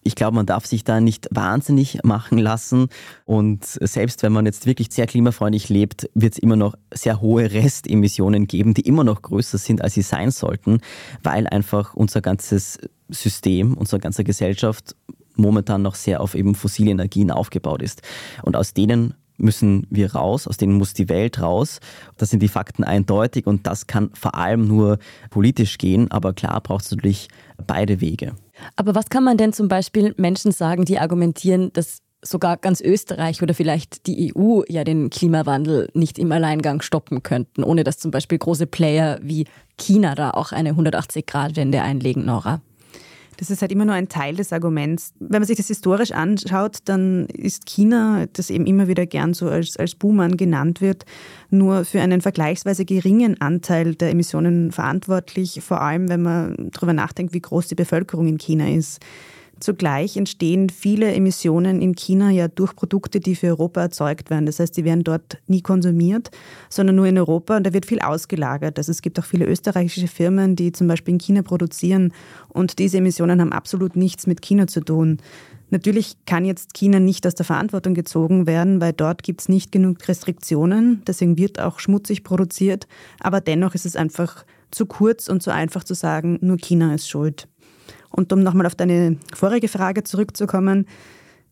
ich 0.06 0.14
glaube, 0.14 0.36
man 0.36 0.46
darf 0.46 0.66
sich 0.66 0.84
da 0.84 1.00
nicht 1.00 1.28
wahnsinnig 1.30 2.00
machen 2.04 2.38
lassen. 2.38 2.88
Und 3.24 3.64
selbst 3.64 4.22
wenn 4.22 4.32
man 4.32 4.46
jetzt 4.46 4.66
wirklich 4.66 4.88
sehr 4.90 5.06
klimafreundlich 5.06 5.68
lebt, 5.68 6.08
wird 6.14 6.34
es 6.34 6.38
immer 6.38 6.56
noch 6.56 6.74
sehr 6.94 7.20
hohe 7.20 7.50
Restemissionen 7.52 8.46
geben, 8.46 8.72
die 8.72 8.82
immer 8.82 9.04
noch 9.04 9.22
größer 9.22 9.58
sind, 9.58 9.82
als 9.82 9.94
sie 9.94 10.02
sein 10.02 10.30
sollten, 10.30 10.80
weil 11.22 11.46
einfach 11.46 11.94
unser 11.94 12.20
ganzes 12.20 12.78
System, 13.08 13.74
unsere 13.74 14.00
ganze 14.00 14.24
Gesellschaft 14.24 14.94
momentan 15.34 15.82
noch 15.82 15.96
sehr 15.96 16.20
auf 16.20 16.34
eben 16.34 16.54
fossile 16.54 16.92
Energien 16.92 17.30
aufgebaut 17.30 17.82
ist. 17.82 18.02
Und 18.42 18.56
aus 18.56 18.72
denen 18.72 19.14
müssen 19.38 19.86
wir 19.90 20.14
raus, 20.14 20.46
aus 20.46 20.56
denen 20.56 20.74
muss 20.74 20.94
die 20.94 21.08
Welt 21.08 21.40
raus. 21.40 21.80
Das 22.16 22.30
sind 22.30 22.40
die 22.40 22.48
Fakten 22.48 22.84
eindeutig 22.84 23.46
und 23.46 23.66
das 23.66 23.86
kann 23.86 24.10
vor 24.14 24.34
allem 24.34 24.66
nur 24.66 24.98
politisch 25.30 25.78
gehen, 25.78 26.10
aber 26.10 26.32
klar 26.32 26.60
braucht 26.60 26.84
es 26.84 26.90
natürlich 26.90 27.28
beide 27.66 28.00
Wege. 28.00 28.34
Aber 28.74 28.94
was 28.94 29.08
kann 29.08 29.24
man 29.24 29.36
denn 29.36 29.52
zum 29.52 29.68
Beispiel 29.68 30.14
Menschen 30.16 30.50
sagen, 30.50 30.84
die 30.84 30.98
argumentieren, 30.98 31.72
dass 31.72 31.98
sogar 32.22 32.56
ganz 32.56 32.80
Österreich 32.80 33.42
oder 33.42 33.54
vielleicht 33.54 34.06
die 34.06 34.32
EU 34.34 34.62
ja 34.68 34.84
den 34.84 35.10
Klimawandel 35.10 35.88
nicht 35.94 36.18
im 36.18 36.32
Alleingang 36.32 36.82
stoppen 36.82 37.22
könnten, 37.22 37.62
ohne 37.62 37.84
dass 37.84 37.98
zum 37.98 38.10
Beispiel 38.10 38.38
große 38.38 38.66
Player 38.66 39.18
wie 39.22 39.46
China 39.78 40.14
da 40.14 40.30
auch 40.30 40.52
eine 40.52 40.72
180-Grad-Wende 40.72 41.82
einlegen, 41.82 42.24
Nora? 42.24 42.60
Das 43.36 43.50
ist 43.50 43.60
halt 43.60 43.72
immer 43.72 43.84
nur 43.84 43.94
ein 43.94 44.08
Teil 44.08 44.36
des 44.36 44.52
Arguments. 44.52 45.12
Wenn 45.18 45.40
man 45.40 45.46
sich 45.46 45.56
das 45.56 45.68
historisch 45.68 46.12
anschaut, 46.12 46.78
dann 46.84 47.26
ist 47.26 47.66
China, 47.66 48.26
das 48.32 48.50
eben 48.50 48.66
immer 48.66 48.88
wieder 48.88 49.06
gern 49.06 49.34
so 49.34 49.48
als, 49.48 49.76
als 49.76 49.94
Buhmann 49.94 50.36
genannt 50.36 50.80
wird, 50.80 51.04
nur 51.50 51.84
für 51.84 52.00
einen 52.00 52.20
vergleichsweise 52.20 52.84
geringen 52.84 53.40
Anteil 53.40 53.94
der 53.94 54.10
Emissionen 54.10 54.72
verantwortlich, 54.72 55.60
vor 55.62 55.80
allem 55.80 56.08
wenn 56.08 56.22
man 56.22 56.70
darüber 56.72 56.92
nachdenkt, 56.92 57.34
wie 57.34 57.40
groß 57.40 57.68
die 57.68 57.74
Bevölkerung 57.74 58.26
in 58.26 58.38
China 58.38 58.68
ist. 58.68 59.00
Zugleich 59.58 60.18
entstehen 60.18 60.68
viele 60.68 61.12
Emissionen 61.14 61.80
in 61.80 61.94
China 61.94 62.30
ja 62.30 62.46
durch 62.46 62.76
Produkte, 62.76 63.20
die 63.20 63.34
für 63.34 63.48
Europa 63.48 63.80
erzeugt 63.80 64.28
werden. 64.28 64.44
Das 64.44 64.60
heißt, 64.60 64.76
die 64.76 64.84
werden 64.84 65.02
dort 65.02 65.38
nie 65.46 65.62
konsumiert, 65.62 66.30
sondern 66.68 66.96
nur 66.96 67.06
in 67.06 67.16
Europa 67.16 67.56
und 67.56 67.66
da 67.66 67.72
wird 67.72 67.86
viel 67.86 68.00
ausgelagert. 68.00 68.76
Also 68.76 68.92
es 68.92 69.00
gibt 69.00 69.18
auch 69.18 69.24
viele 69.24 69.46
österreichische 69.46 70.08
Firmen, 70.08 70.56
die 70.56 70.72
zum 70.72 70.88
Beispiel 70.88 71.14
in 71.14 71.20
China 71.20 71.42
produzieren 71.42 72.12
und 72.48 72.78
diese 72.78 72.98
Emissionen 72.98 73.40
haben 73.40 73.52
absolut 73.52 73.96
nichts 73.96 74.26
mit 74.26 74.42
China 74.42 74.66
zu 74.66 74.80
tun. 74.80 75.18
Natürlich 75.70 76.16
kann 76.26 76.44
jetzt 76.44 76.74
China 76.74 77.00
nicht 77.00 77.26
aus 77.26 77.34
der 77.34 77.46
Verantwortung 77.46 77.94
gezogen 77.94 78.46
werden, 78.46 78.80
weil 78.80 78.92
dort 78.92 79.22
gibt 79.22 79.40
es 79.40 79.48
nicht 79.48 79.72
genug 79.72 80.06
Restriktionen. 80.06 81.02
Deswegen 81.06 81.36
wird 81.38 81.58
auch 81.58 81.80
schmutzig 81.80 82.22
produziert. 82.22 82.86
Aber 83.18 83.40
dennoch 83.40 83.74
ist 83.74 83.84
es 83.84 83.96
einfach 83.96 84.44
zu 84.70 84.86
kurz 84.86 85.28
und 85.28 85.42
zu 85.42 85.52
einfach 85.52 85.82
zu 85.82 85.94
sagen, 85.94 86.38
nur 86.40 86.56
China 86.56 86.94
ist 86.94 87.08
schuld. 87.08 87.48
Und 88.16 88.32
um 88.32 88.42
nochmal 88.42 88.66
auf 88.66 88.74
deine 88.74 89.18
vorige 89.34 89.68
Frage 89.68 90.02
zurückzukommen, 90.02 90.86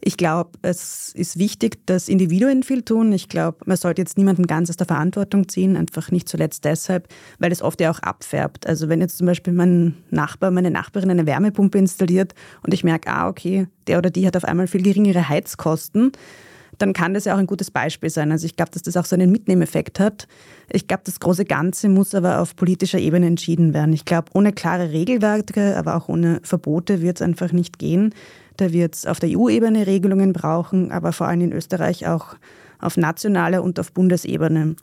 Ich 0.07 0.19
glaube, 0.19 0.51
es 0.61 1.13
ist 1.15 1.39
wichtig, 1.39 1.87
dass 1.87 2.11
Individuen 2.11 2.63
viel 2.63 2.83
tun. 2.83 3.11
Ich 3.15 3.31
glaube, 3.31 3.59
man 3.65 3.79
sollte 3.79 4.03
jetzt 4.03 4.19
niemanden 4.19 4.47
ganz 4.47 4.69
aus 4.69 4.77
der 4.77 4.87
Verantwortung 4.87 5.49
ziehen, 5.49 5.79
einfach 5.79 6.11
nicht 6.11 6.29
zuletzt 6.29 6.67
deshalb, 6.67 7.09
weil 7.39 7.51
es 7.51 7.63
oft 7.63 7.81
ja 7.81 7.91
auch 7.91 8.01
abfärbt. 8.01 8.67
Also 8.67 8.91
wenn 8.91 9.01
jetzt 9.01 9.17
zum 9.17 9.27
Beispiel 9.27 9.55
mein 9.55 9.95
Nachbar, 10.11 10.51
meine 10.51 10.71
Nachbarin 10.71 11.11
eine 11.11 11.25
Wärmepumpe 11.25 11.79
installiert 11.79 12.35
und 12.63 12.75
ich 12.75 12.85
merke, 12.85 13.09
ah, 13.11 13.29
okay, 13.29 13.67
der 13.87 13.97
oder 13.97 14.11
die 14.11 14.27
hat 14.27 14.37
auf 14.37 14.45
einmal 14.45 14.67
viel 14.67 14.83
geringere 14.83 15.27
Heizkosten, 15.27 16.13
dann 16.79 16.93
kann 16.93 17.15
das 17.15 17.25
ja 17.25 17.35
auch 17.35 17.39
ein 17.39 17.47
gutes 17.47 17.71
Beispiel 17.71 18.11
sein. 18.11 18.33
Also 18.33 18.47
ich 18.47 18.57
glaube, 18.57 18.71
dass 18.73 18.83
das 18.83 18.97
auch 18.97 19.05
so 19.05 19.17
einen 19.17 19.31
Mitnehmeffekt 19.31 20.01
hat. 20.01 20.27
Ich 20.71 20.87
glaube, 20.87 21.03
das 21.05 21.21
große 21.21 21.45
Ganze 21.45 21.89
muss 21.89 22.15
aber 22.15 22.41
auf 22.41 22.57
politischer 22.57 22.99
Ebene 22.99 23.27
entschieden 23.27 23.75
werden. 23.75 23.93
Ich 23.93 24.05
glaube, 24.05 24.31
ohne 24.35 24.53
klare 24.53 24.91
Regelwerke, 24.91 25.77
aber 25.77 25.97
auch 25.97 26.09
ohne 26.09 26.41
Verbote 26.43 27.03
wird 27.03 27.19
es 27.19 27.23
einfach 27.23 27.53
nicht 27.53 27.79
gehen. 27.79 28.15
Da 28.57 28.73
wird 28.73 28.95
es 28.95 29.07
auf 29.07 29.21
der 29.21 29.31
EU-Ebene 29.37 29.87
Regelungen 29.87 30.33
brauchen, 30.33 30.93
aber 30.93 31.13
vor 31.13 31.27
allem 31.27 31.41
in 31.41 31.53
Österreich 31.53 32.07
auch 32.07 32.37
auf 32.81 32.97
nationaler 32.97 33.63
und 33.63 33.81
auf 33.81 33.93
Bundesebene. 33.93 34.77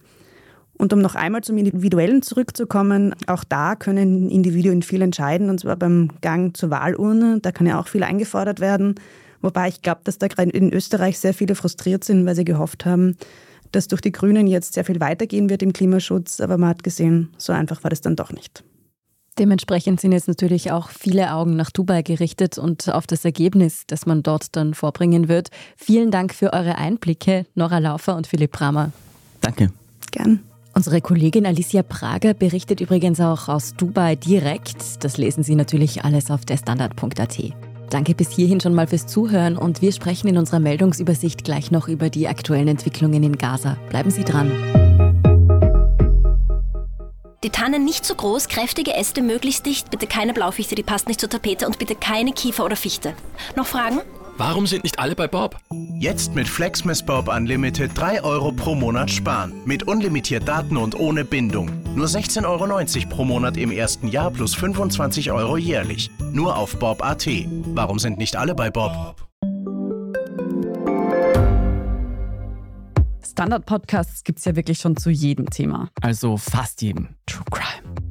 Und 0.78 0.94
um 0.94 1.00
noch 1.00 1.14
einmal 1.14 1.42
zum 1.42 1.58
Individuellen 1.58 2.24
zurückzukommen, 2.24 3.14
auch 3.28 3.44
da 3.44 3.76
können 3.76 4.30
Individuen 4.30 4.82
viel 4.82 5.04
entscheiden, 5.04 5.50
und 5.50 5.60
zwar 5.60 5.76
beim 5.76 6.10
Gang 6.22 6.58
zur 6.58 6.72
Wahlurne. 6.72 7.40
Da 7.40 7.52
kann 7.52 7.68
ja 7.68 7.80
auch 7.80 7.88
viel 7.88 8.04
eingefordert 8.04 8.60
werden. 8.60 8.96
Wobei 9.42 9.68
ich 9.70 9.82
glaube, 9.82 10.02
dass 10.04 10.18
da 10.18 10.28
gerade 10.28 10.52
in 10.52 10.72
Österreich 10.72 11.20
sehr 11.20 11.34
viele 11.34 11.56
frustriert 11.56 12.04
sind, 12.04 12.26
weil 12.26 12.36
sie 12.36 12.46
gehofft 12.46 12.86
haben, 12.86 13.16
dass 13.72 13.88
durch 13.88 14.02
die 14.02 14.12
Grünen 14.12 14.48
jetzt 14.48 14.74
sehr 14.74 14.86
viel 14.86 15.00
weitergehen 15.00 15.50
wird 15.50 15.64
im 15.64 15.74
Klimaschutz. 15.74 16.42
Aber 16.42 16.58
man 16.58 16.70
hat 16.70 16.84
gesehen, 16.84 17.30
so 17.38 17.54
einfach 17.54 17.84
war 17.84 17.90
das 17.90 18.02
dann 18.02 18.16
doch 18.16 18.32
nicht. 18.32 18.64
Dementsprechend 19.40 20.02
sind 20.02 20.12
jetzt 20.12 20.28
natürlich 20.28 20.72
auch 20.72 20.90
viele 20.90 21.34
Augen 21.34 21.56
nach 21.56 21.72
Dubai 21.72 22.02
gerichtet 22.02 22.58
und 22.58 22.90
auf 22.90 23.08
das 23.08 23.24
Ergebnis, 23.24 23.84
das 23.88 24.06
man 24.06 24.24
dort 24.24 24.56
dann 24.56 24.74
vorbringen 24.74 25.30
wird. 25.30 25.50
Vielen 25.78 26.12
Dank 26.12 26.34
für 26.34 26.52
eure 26.52 26.78
Einblicke, 26.78 27.46
Nora 27.56 27.78
Laufer 27.78 28.18
und 28.18 28.28
Philipp 28.28 28.52
Bramer. 28.52 28.92
Danke. 29.40 29.72
Gern. 30.12 30.42
Unsere 30.74 31.02
Kollegin 31.02 31.46
Alicia 31.46 31.84
Prager 31.84 32.34
berichtet 32.34 32.82
übrigens 32.82 33.20
auch 33.20 33.48
aus 33.48 33.74
Dubai 33.76 34.16
direkt. 34.16 35.04
Das 35.04 35.18
lesen 35.18 35.44
Sie 35.44 35.56
natürlich 35.56 36.04
alles 36.04 36.30
auf 36.30 36.46
derstandard.at. 36.46 37.71
Danke 37.92 38.16
bis 38.16 38.32
hierhin 38.32 38.62
schon 38.62 38.74
mal 38.74 38.88
fürs 38.88 39.06
Zuhören 39.06 39.58
und 39.58 39.82
wir 39.82 39.92
sprechen 39.92 40.30
in 40.30 40.38
unserer 40.38 40.62
Meldungsübersicht 40.62 41.44
gleich 41.44 41.72
noch 41.72 41.90
über 41.90 42.10
die 42.10 42.30
aktuellen 42.30 42.70
Entwicklungen 42.70 43.22
in 43.22 43.38
Gaza. 43.38 43.78
Bleiben 43.90 44.10
Sie 44.10 44.24
dran. 44.24 44.50
Die 47.44 47.50
Tannen 47.50 47.84
nicht 47.84 48.06
zu 48.06 48.16
groß, 48.16 48.48
kräftige 48.48 48.94
Äste 48.94 49.22
möglichst 49.22 49.66
dicht, 49.66 49.92
bitte 49.92 50.08
keine 50.08 50.34
Blaufichte, 50.34 50.76
die 50.76 50.84
passt 50.84 51.08
nicht 51.08 51.20
zur 51.20 51.30
Tapete 51.30 51.68
und 51.68 51.80
bitte 51.80 51.96
keine 51.96 52.32
Kiefer 52.32 52.64
oder 52.64 52.78
Fichte. 52.78 53.14
Noch 53.58 53.68
Fragen? 53.68 54.00
Warum 54.44 54.66
sind 54.66 54.84
nicht 54.84 54.98
alle 54.98 55.14
bei 55.14 55.28
Bob? 55.28 55.56
Jetzt 56.00 56.34
mit 56.34 56.50
Flexmas 56.50 57.06
Bob 57.06 57.28
Unlimited 57.28 57.92
3 57.94 58.24
Euro 58.24 58.52
pro 58.52 58.74
Monat 58.74 59.12
sparen. 59.12 59.54
Mit 59.66 59.84
unlimitiert 59.84 60.48
Daten 60.48 60.78
und 60.78 61.00
ohne 61.00 61.24
Bindung. 61.24 61.70
Nur 61.96 62.08
16,90 62.08 62.46
Euro 62.48 63.10
pro 63.16 63.24
Monat 63.24 63.56
im 63.56 63.70
ersten 63.70 64.08
Jahr 64.08 64.32
plus 64.32 64.56
25 64.56 65.32
Euro 65.32 65.58
jährlich. 65.58 66.10
Nur 66.32 66.58
auf 66.58 66.76
Bob.at. 66.80 67.28
Warum 67.76 68.00
sind 68.00 68.18
nicht 68.18 68.36
alle 68.36 68.56
bei 68.56 68.72
Bob? 68.72 69.16
Standard-Podcasts 73.24 74.24
gibt 74.24 74.40
es 74.40 74.46
ja 74.46 74.56
wirklich 74.56 74.80
schon 74.80 74.98
zu 74.98 75.12
jedem 75.12 75.52
Thema. 75.52 75.90
Also 76.02 76.38
fast 76.38 76.82
jedem. 76.82 77.10
True 77.28 77.46
Crime. 77.52 78.11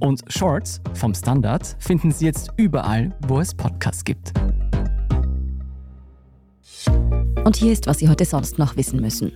Und 0.00 0.22
Shorts 0.28 0.80
vom 0.94 1.14
Standard 1.14 1.76
finden 1.78 2.12
Sie 2.12 2.26
jetzt 2.26 2.50
überall, 2.56 3.14
wo 3.26 3.40
es 3.40 3.54
Podcasts 3.54 4.04
gibt. 4.04 4.32
Und 7.44 7.56
hier 7.56 7.72
ist, 7.72 7.86
was 7.86 7.98
Sie 7.98 8.08
heute 8.08 8.24
sonst 8.24 8.58
noch 8.58 8.76
wissen 8.76 9.00
müssen. 9.00 9.32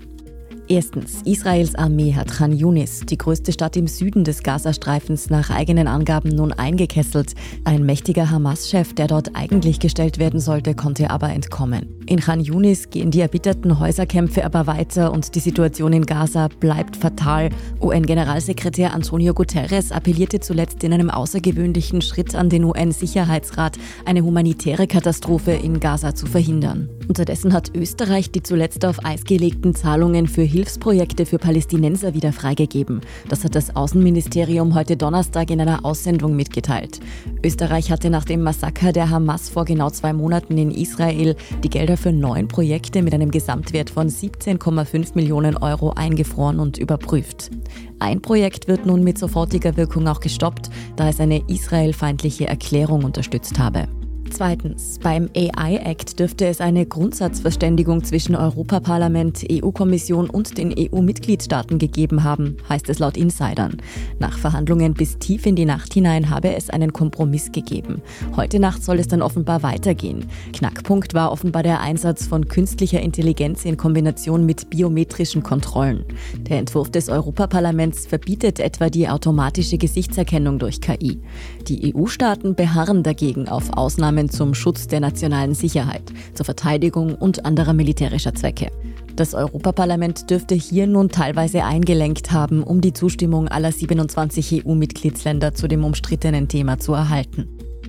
Erstens, 0.71 1.23
Israels 1.25 1.75
Armee 1.75 2.15
hat 2.15 2.31
Khan 2.31 2.53
Yunis, 2.53 3.01
die 3.01 3.17
größte 3.17 3.53
Stadt 3.53 3.77
im 3.79 3.87
Süden 3.87 4.25
des 4.25 4.43
Gazastreifens, 4.43 5.31
nach 5.31 5.49
eigenen 5.49 5.89
Angaben 5.89 6.29
nun 6.29 6.53
eingekesselt. 6.53 7.35
Ein 7.65 7.87
mächtiger 7.87 8.31
Hamas-Chef, 8.31 8.93
der 8.95 9.07
dort 9.07 9.35
eigentlich 9.35 9.81
gestellt 9.81 10.19
werden 10.19 10.41
sollte, 10.41 10.75
konnte 10.75 11.09
aber 11.09 11.31
entkommen. 11.31 11.98
In 12.09 12.21
Khan 12.21 12.41
Yunis 12.41 12.89
gehen 12.89 13.11
die 13.11 13.21
erbitterten 13.21 13.79
Häuserkämpfe 13.79 14.43
aber 14.47 14.67
weiter 14.67 15.13
und 15.13 15.35
die 15.35 15.41
Situation 15.41 15.93
in 15.93 16.07
Gaza 16.07 16.49
bleibt 16.49 16.97
fatal. 16.97 17.51
UN-Generalsekretär 17.83 18.95
Antonio 18.95 19.35
Guterres 19.35 19.93
appellierte 19.93 20.41
zuletzt 20.41 20.83
in 20.85 20.95
einem 20.95 21.11
außergewöhnlichen 21.11 22.01
Schritt 22.01 22.35
an 22.35 22.49
den 22.49 22.65
UN-Sicherheitsrat, 22.65 23.77
eine 24.07 24.23
humanitäre 24.23 24.87
Katastrophe 24.87 25.53
in 25.53 25.81
Gaza 25.81 26.15
zu 26.15 26.25
verhindern. 26.25 26.89
Unterdessen 27.09 27.53
hat 27.53 27.75
Österreich 27.75 28.31
die 28.31 28.43
zuletzt 28.43 28.87
auf 28.87 29.05
Eis 29.05 29.25
gelegten 29.25 29.75
Zahlungen 29.75 30.29
für 30.29 30.43
Hilfsprojekte 30.43 31.27
für 31.27 31.39
Palästinenser 31.39 32.15
wieder 32.15 32.33
freigegeben. 32.33 33.03
Das 33.29 33.45
hat 33.45 33.55
das 33.55 33.77
Außenministerium 33.77 34.75
heute 34.75 34.97
Donnerstag 34.97 35.51
in 35.51 35.61
einer 35.61 35.85
Aussendung 35.85 36.37
mitgeteilt. 36.37 37.01
Österreich 37.45 37.91
hatte 37.91 38.09
nach 38.09 38.25
dem 38.25 38.43
Massaker 38.43 38.93
der 38.93 39.11
Hamas 39.11 39.51
vor 39.51 39.67
genau 39.67 39.91
zwei 39.91 40.15
Monaten 40.15 40.57
in 40.57 40.71
Israel 40.71 41.37
die 41.63 41.71
Gelder 41.71 41.98
für 41.99 42.13
neun 42.13 42.49
Projekte 42.49 43.03
mit 43.03 43.13
einem 43.13 43.31
Gesamtwert 43.31 43.91
von 43.91 44.09
17,5 44.09 45.11
Millionen 45.15 45.57
Euro 45.57 45.91
eingefroren 45.91 46.61
und 46.61 46.79
überprüft. 46.79 47.51
Ein 47.99 48.23
Projekt 48.23 48.69
wird 48.69 48.87
nun 48.87 49.03
mit 49.05 49.19
sofortiger 49.19 49.77
Wirkung 49.77 50.07
auch 50.09 50.21
gestoppt, 50.21 50.71
da 50.97 51.09
es 51.09 51.21
eine 51.21 51.43
israelfeindliche 51.49 52.47
Erklärung 52.47 53.05
unterstützt 53.05 53.59
habe. 53.59 53.89
Zweitens, 54.31 54.99
beim 55.03 55.29
AI 55.35 55.77
Act 55.77 56.21
dürfte 56.21 56.47
es 56.47 56.61
eine 56.61 56.87
Grundsatzverständigung 56.87 58.05
zwischen 58.05 58.37
Europaparlament, 58.37 59.45
EU-Kommission 59.51 60.31
und 60.31 60.59
den 60.59 60.75
EU-Mitgliedstaaten 60.79 61.79
gegeben 61.79 62.25
haben, 62.25 62.57
heißt 62.69 62.89
es 62.89 62.99
laut 62.99 63.17
Insidern. 63.17 63.79
Nach 64.19 64.39
Verhandlungen 64.39 64.95
bis 64.95 65.19
tief 65.19 65.47
in 65.47 65.57
die 65.57 65.65
Nacht 65.65 65.95
hinein 65.95 66.31
habe 66.31 66.55
es 66.55 66.71
einen 66.71 66.93
Kompromiss 66.93 67.51
gegeben. 67.53 68.03
Heute 68.37 68.61
Nacht 68.61 68.85
soll 68.85 68.99
es 68.99 69.09
dann 69.09 69.23
offenbar 69.23 69.63
weitergehen. 69.63 70.27
Knackpunkt 70.53 71.15
war 71.15 71.33
offenbar 71.33 71.63
der 71.63 71.81
Einsatz 71.81 72.27
von 72.27 72.49
künstlicher 72.49 73.01
Intelligenz 73.01 73.65
in 73.65 73.77
Kombination 73.77 74.47
mit 74.47 74.71
biometrischen 74.71 75.43
Kontrollen. 75.43 76.05
Der 76.37 76.59
Entwurf 76.59 76.91
des 76.91 77.09
Europaparlaments 77.09 78.07
verbietet 78.07 78.61
etwa 78.61 78.91
die 78.91 79.09
automatische 79.09 79.79
Gesichtserkennung 79.79 80.59
durch 80.59 80.81
KI. 80.81 81.21
Die 81.67 81.95
EU-Staaten 81.95 82.55
beharren 82.55 83.03
dagegen 83.03 83.49
auf 83.49 83.73
Ausnahmen 83.73 84.18
Maßnahmen 84.19 84.31
zum 84.31 84.55
Schutz 84.55 84.89
der 84.89 85.01
nationalen 85.01 85.55
Sicherheit, 85.55 86.03
zur 86.35 86.45
Verteidigung 86.45 87.15
und 87.15 87.45
anderer 87.45 87.73
militärischer 87.73 88.35
Zwecke. 88.35 88.71
Das 89.17 89.35
Europaparlament 89.35 90.31
dürfte 90.31 90.55
hier 90.55 90.87
nun 90.87 91.09
teilweise 91.09 91.65
eingelenkt 91.65 92.31
haben, 92.31 92.63
um 92.63 92.81
die 92.81 92.93
Zustimmung 92.93 93.49
aller 93.49 93.73
27 93.73 94.65
EU-Mitgliedsländer 94.65 95.55
zu 95.55 95.69
dem 95.69 95.85
umstrittenen 95.85 96.49
Thema 96.49 96.79
zu 96.79 96.93
erhalten. 96.93 97.49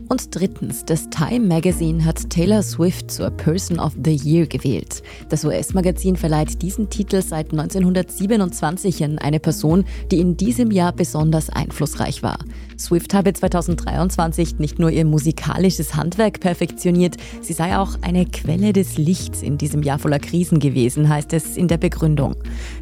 Und 0.10 0.36
drittens, 0.36 0.84
das 0.86 1.08
Time 1.12 1.46
Magazine 1.46 2.04
hat 2.04 2.32
Taylor 2.32 2.64
Swift 2.64 3.12
zur 3.12 3.30
Person 3.30 3.80
of 3.80 3.94
the 4.04 4.16
Year 4.16 4.48
gewählt. 4.48 5.04
Das 5.30 5.46
US-Magazin 5.46 6.16
verleiht 6.16 6.64
diesen 6.64 6.90
Titel 6.90 7.22
seit 7.22 7.52
1927 7.52 9.04
an 9.04 9.20
eine 9.20 9.40
Person, 9.40 9.86
die 10.10 10.20
in 10.20 10.36
diesem 10.36 10.72
Jahr 10.72 10.94
besonders 10.94 11.52
einflussreich 11.52 12.24
war. 12.24 12.40
Swift 12.76 13.14
habe 13.14 13.34
2023 13.34 14.58
nicht 14.58 14.80
nur 14.80 14.90
ihr 14.90 15.06
musikalisches 15.06 15.96
Handwerk 15.96 16.40
perfektioniert, 16.40 17.18
sie 17.42 17.54
sei 17.54 17.78
auch 17.78 17.98
eine 18.02 18.26
Quelle 18.26 18.74
des 18.74 18.98
Lichts 18.98 19.44
in 19.44 19.60
diesem 19.60 19.84
Jahr 19.84 20.00
voller 20.00 20.20
Krisen 20.20 20.60
gewesen, 20.60 21.08
heißt 21.08 21.34
es 21.34 21.56
in 21.56 21.68
der 21.68 21.78
Begründung. 21.78 22.36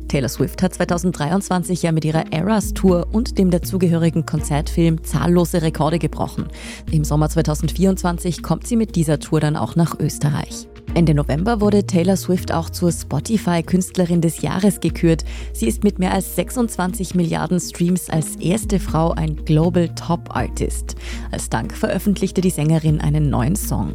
Taylor 0.08 0.30
Swift 0.30 0.62
hat 0.64 0.74
2023 0.74 1.84
ja 1.84 1.92
mit 1.92 2.06
ihrer 2.06 2.32
Eras 2.32 2.74
Tour 2.74 3.08
und 3.12 3.38
dem 3.38 3.52
dazugehörigen 3.52 4.26
Konzertfilm 4.26 5.04
zahllose 5.04 5.62
Rekorde 5.62 6.00
gebrochen. 6.00 6.48
Im 6.92 7.04
Sommer 7.04 7.30
2024 7.30 8.44
kommt 8.44 8.68
sie 8.68 8.76
mit 8.76 8.96
dieser 8.96 9.20
Tour 9.20 9.40
dann 9.40 9.56
auch 9.56 9.76
nach 9.76 10.00
Österreich. 10.00 10.68
Ende 10.94 11.14
November 11.14 11.62
wurde 11.62 11.86
Taylor 11.86 12.16
Swift 12.16 12.52
auch 12.52 12.70
zur 12.70 12.92
Spotify-Künstlerin 12.92 14.22
des 14.22 14.42
Jahres 14.42 14.80
gekürt. 14.80 15.26
Sie 15.54 15.68
ist 15.68 15.84
mit 15.84 16.00
mehr 16.00 16.14
als 16.14 16.36
26 16.36 17.14
Milliarden 17.14 17.60
Streams 17.60 18.10
als 18.10 18.36
erste 18.38 18.80
Frau 18.80 19.12
ein 19.12 19.36
Global 19.46 19.90
Top 19.90 20.36
Artist. 20.36 20.96
Als 21.32 21.50
Dank 21.50 21.74
veröffentlichte 21.74 22.42
die 22.42 22.50
Sängerin 22.50 23.00
einen 23.00 23.30
neuen 23.30 23.56
Song. 23.56 23.94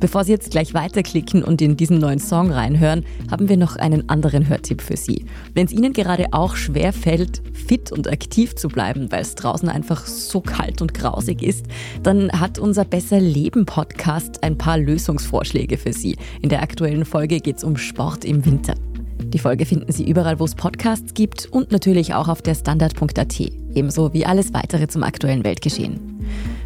Bevor 0.00 0.24
Sie 0.24 0.32
jetzt 0.32 0.50
gleich 0.50 0.74
weiterklicken 0.74 1.42
und 1.42 1.62
in 1.62 1.76
diesen 1.76 1.98
neuen 1.98 2.18
Song 2.18 2.50
reinhören, 2.50 3.04
haben 3.30 3.48
wir 3.48 3.56
noch 3.56 3.76
einen 3.76 4.08
anderen 4.08 4.48
Hörtipp 4.48 4.82
für 4.82 4.96
Sie. 4.96 5.24
Wenn 5.54 5.66
es 5.66 5.72
Ihnen 5.72 5.92
gerade 5.92 6.26
auch 6.32 6.56
schwer 6.56 6.92
fällt, 6.92 7.42
fit 7.66 7.92
und 7.92 8.10
aktiv 8.10 8.54
zu 8.56 8.68
bleiben, 8.68 9.10
weil 9.10 9.22
es 9.22 9.34
draußen 9.34 9.68
einfach 9.68 10.06
so 10.06 10.40
kalt 10.40 10.82
und 10.82 10.94
grausig 10.94 11.42
ist, 11.42 11.66
dann 12.02 12.30
hat 12.32 12.58
unser 12.58 12.84
Besser 12.84 13.20
Leben 13.20 13.66
Podcast 13.66 14.42
ein 14.42 14.58
paar 14.58 14.78
Lösungsvorschläge 14.78 15.78
für 15.78 15.92
Sie. 15.92 16.16
In 16.42 16.48
der 16.48 16.62
aktuellen 16.62 17.04
Folge 17.04 17.40
geht 17.40 17.58
es 17.58 17.64
um 17.64 17.76
Sport 17.76 18.24
im 18.24 18.44
Winter. 18.44 18.74
Die 19.18 19.38
Folge 19.38 19.66
finden 19.66 19.90
Sie 19.92 20.08
überall, 20.08 20.38
wo 20.38 20.44
es 20.44 20.54
Podcasts 20.54 21.14
gibt 21.14 21.46
und 21.46 21.72
natürlich 21.72 22.14
auch 22.14 22.28
auf 22.28 22.42
der 22.42 22.54
Standard.at, 22.54 23.40
ebenso 23.74 24.12
wie 24.12 24.26
alles 24.26 24.52
weitere 24.52 24.88
zum 24.88 25.02
aktuellen 25.02 25.44
Weltgeschehen. 25.44 26.14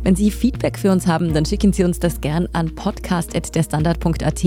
Wenn 0.03 0.17
Sie 0.17 0.31
Feedback 0.31 0.79
für 0.79 0.93
uns 0.93 1.07
haben, 1.07 1.35
dann 1.35 1.45
schicken 1.45 1.73
Sie 1.73 1.85
uns 1.85 1.99
das 1.99 2.21
gern 2.21 2.49
an 2.53 2.75
podcast.derstandard.at. 2.75 4.45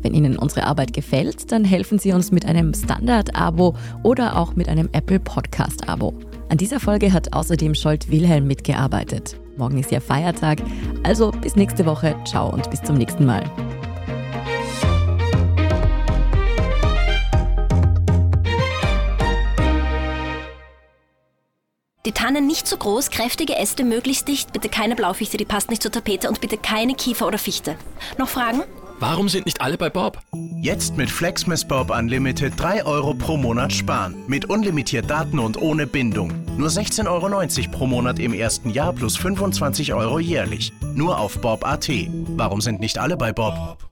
Wenn 0.00 0.14
Ihnen 0.14 0.38
unsere 0.38 0.64
Arbeit 0.64 0.92
gefällt, 0.92 1.50
dann 1.50 1.64
helfen 1.64 1.98
Sie 1.98 2.12
uns 2.12 2.30
mit 2.30 2.46
einem 2.46 2.72
Standard-Abo 2.72 3.74
oder 4.02 4.38
auch 4.38 4.54
mit 4.54 4.68
einem 4.68 4.88
Apple 4.92 5.20
Podcast-Abo. 5.20 6.14
An 6.48 6.58
dieser 6.58 6.80
Folge 6.80 7.12
hat 7.12 7.32
außerdem 7.32 7.74
Scholt 7.74 8.10
Wilhelm 8.10 8.46
mitgearbeitet. 8.46 9.36
Morgen 9.56 9.78
ist 9.78 9.90
ja 9.90 10.00
Feiertag, 10.00 10.62
also 11.02 11.30
bis 11.30 11.56
nächste 11.56 11.86
Woche. 11.86 12.14
Ciao 12.24 12.50
und 12.50 12.70
bis 12.70 12.82
zum 12.82 12.96
nächsten 12.96 13.26
Mal. 13.26 13.44
Die 22.04 22.10
Tannen 22.10 22.48
nicht 22.48 22.66
zu 22.66 22.76
groß, 22.76 23.10
kräftige 23.10 23.54
Äste 23.54 23.84
möglichst 23.84 24.26
dicht, 24.26 24.52
bitte 24.52 24.68
keine 24.68 24.96
Blaufichte, 24.96 25.36
die 25.36 25.44
passt 25.44 25.70
nicht 25.70 25.82
zur 25.82 25.92
Tapete 25.92 26.28
und 26.28 26.40
bitte 26.40 26.56
keine 26.56 26.94
Kiefer 26.94 27.28
oder 27.28 27.38
Fichte. 27.38 27.76
Noch 28.18 28.28
Fragen? 28.28 28.62
Warum 28.98 29.28
sind 29.28 29.46
nicht 29.46 29.60
alle 29.60 29.78
bei 29.78 29.88
Bob? 29.88 30.18
Jetzt 30.60 30.96
mit 30.96 31.10
Flexmas 31.10 31.64
Bob 31.64 31.90
Unlimited 31.90 32.54
3 32.56 32.84
Euro 32.86 33.14
pro 33.14 33.36
Monat 33.36 33.72
sparen. 33.72 34.16
Mit 34.26 34.50
unlimitiert 34.50 35.08
Daten 35.08 35.38
und 35.38 35.60
ohne 35.62 35.86
Bindung. 35.86 36.32
Nur 36.56 36.70
16,90 36.70 37.08
Euro 37.08 37.70
pro 37.70 37.86
Monat 37.86 38.18
im 38.18 38.32
ersten 38.34 38.70
Jahr 38.70 38.92
plus 38.92 39.16
25 39.16 39.94
Euro 39.94 40.18
jährlich. 40.18 40.72
Nur 40.94 41.18
auf 41.18 41.40
Bob.at. 41.40 41.88
Warum 42.36 42.60
sind 42.60 42.80
nicht 42.80 42.98
alle 42.98 43.16
bei 43.16 43.32
Bob? 43.32 43.91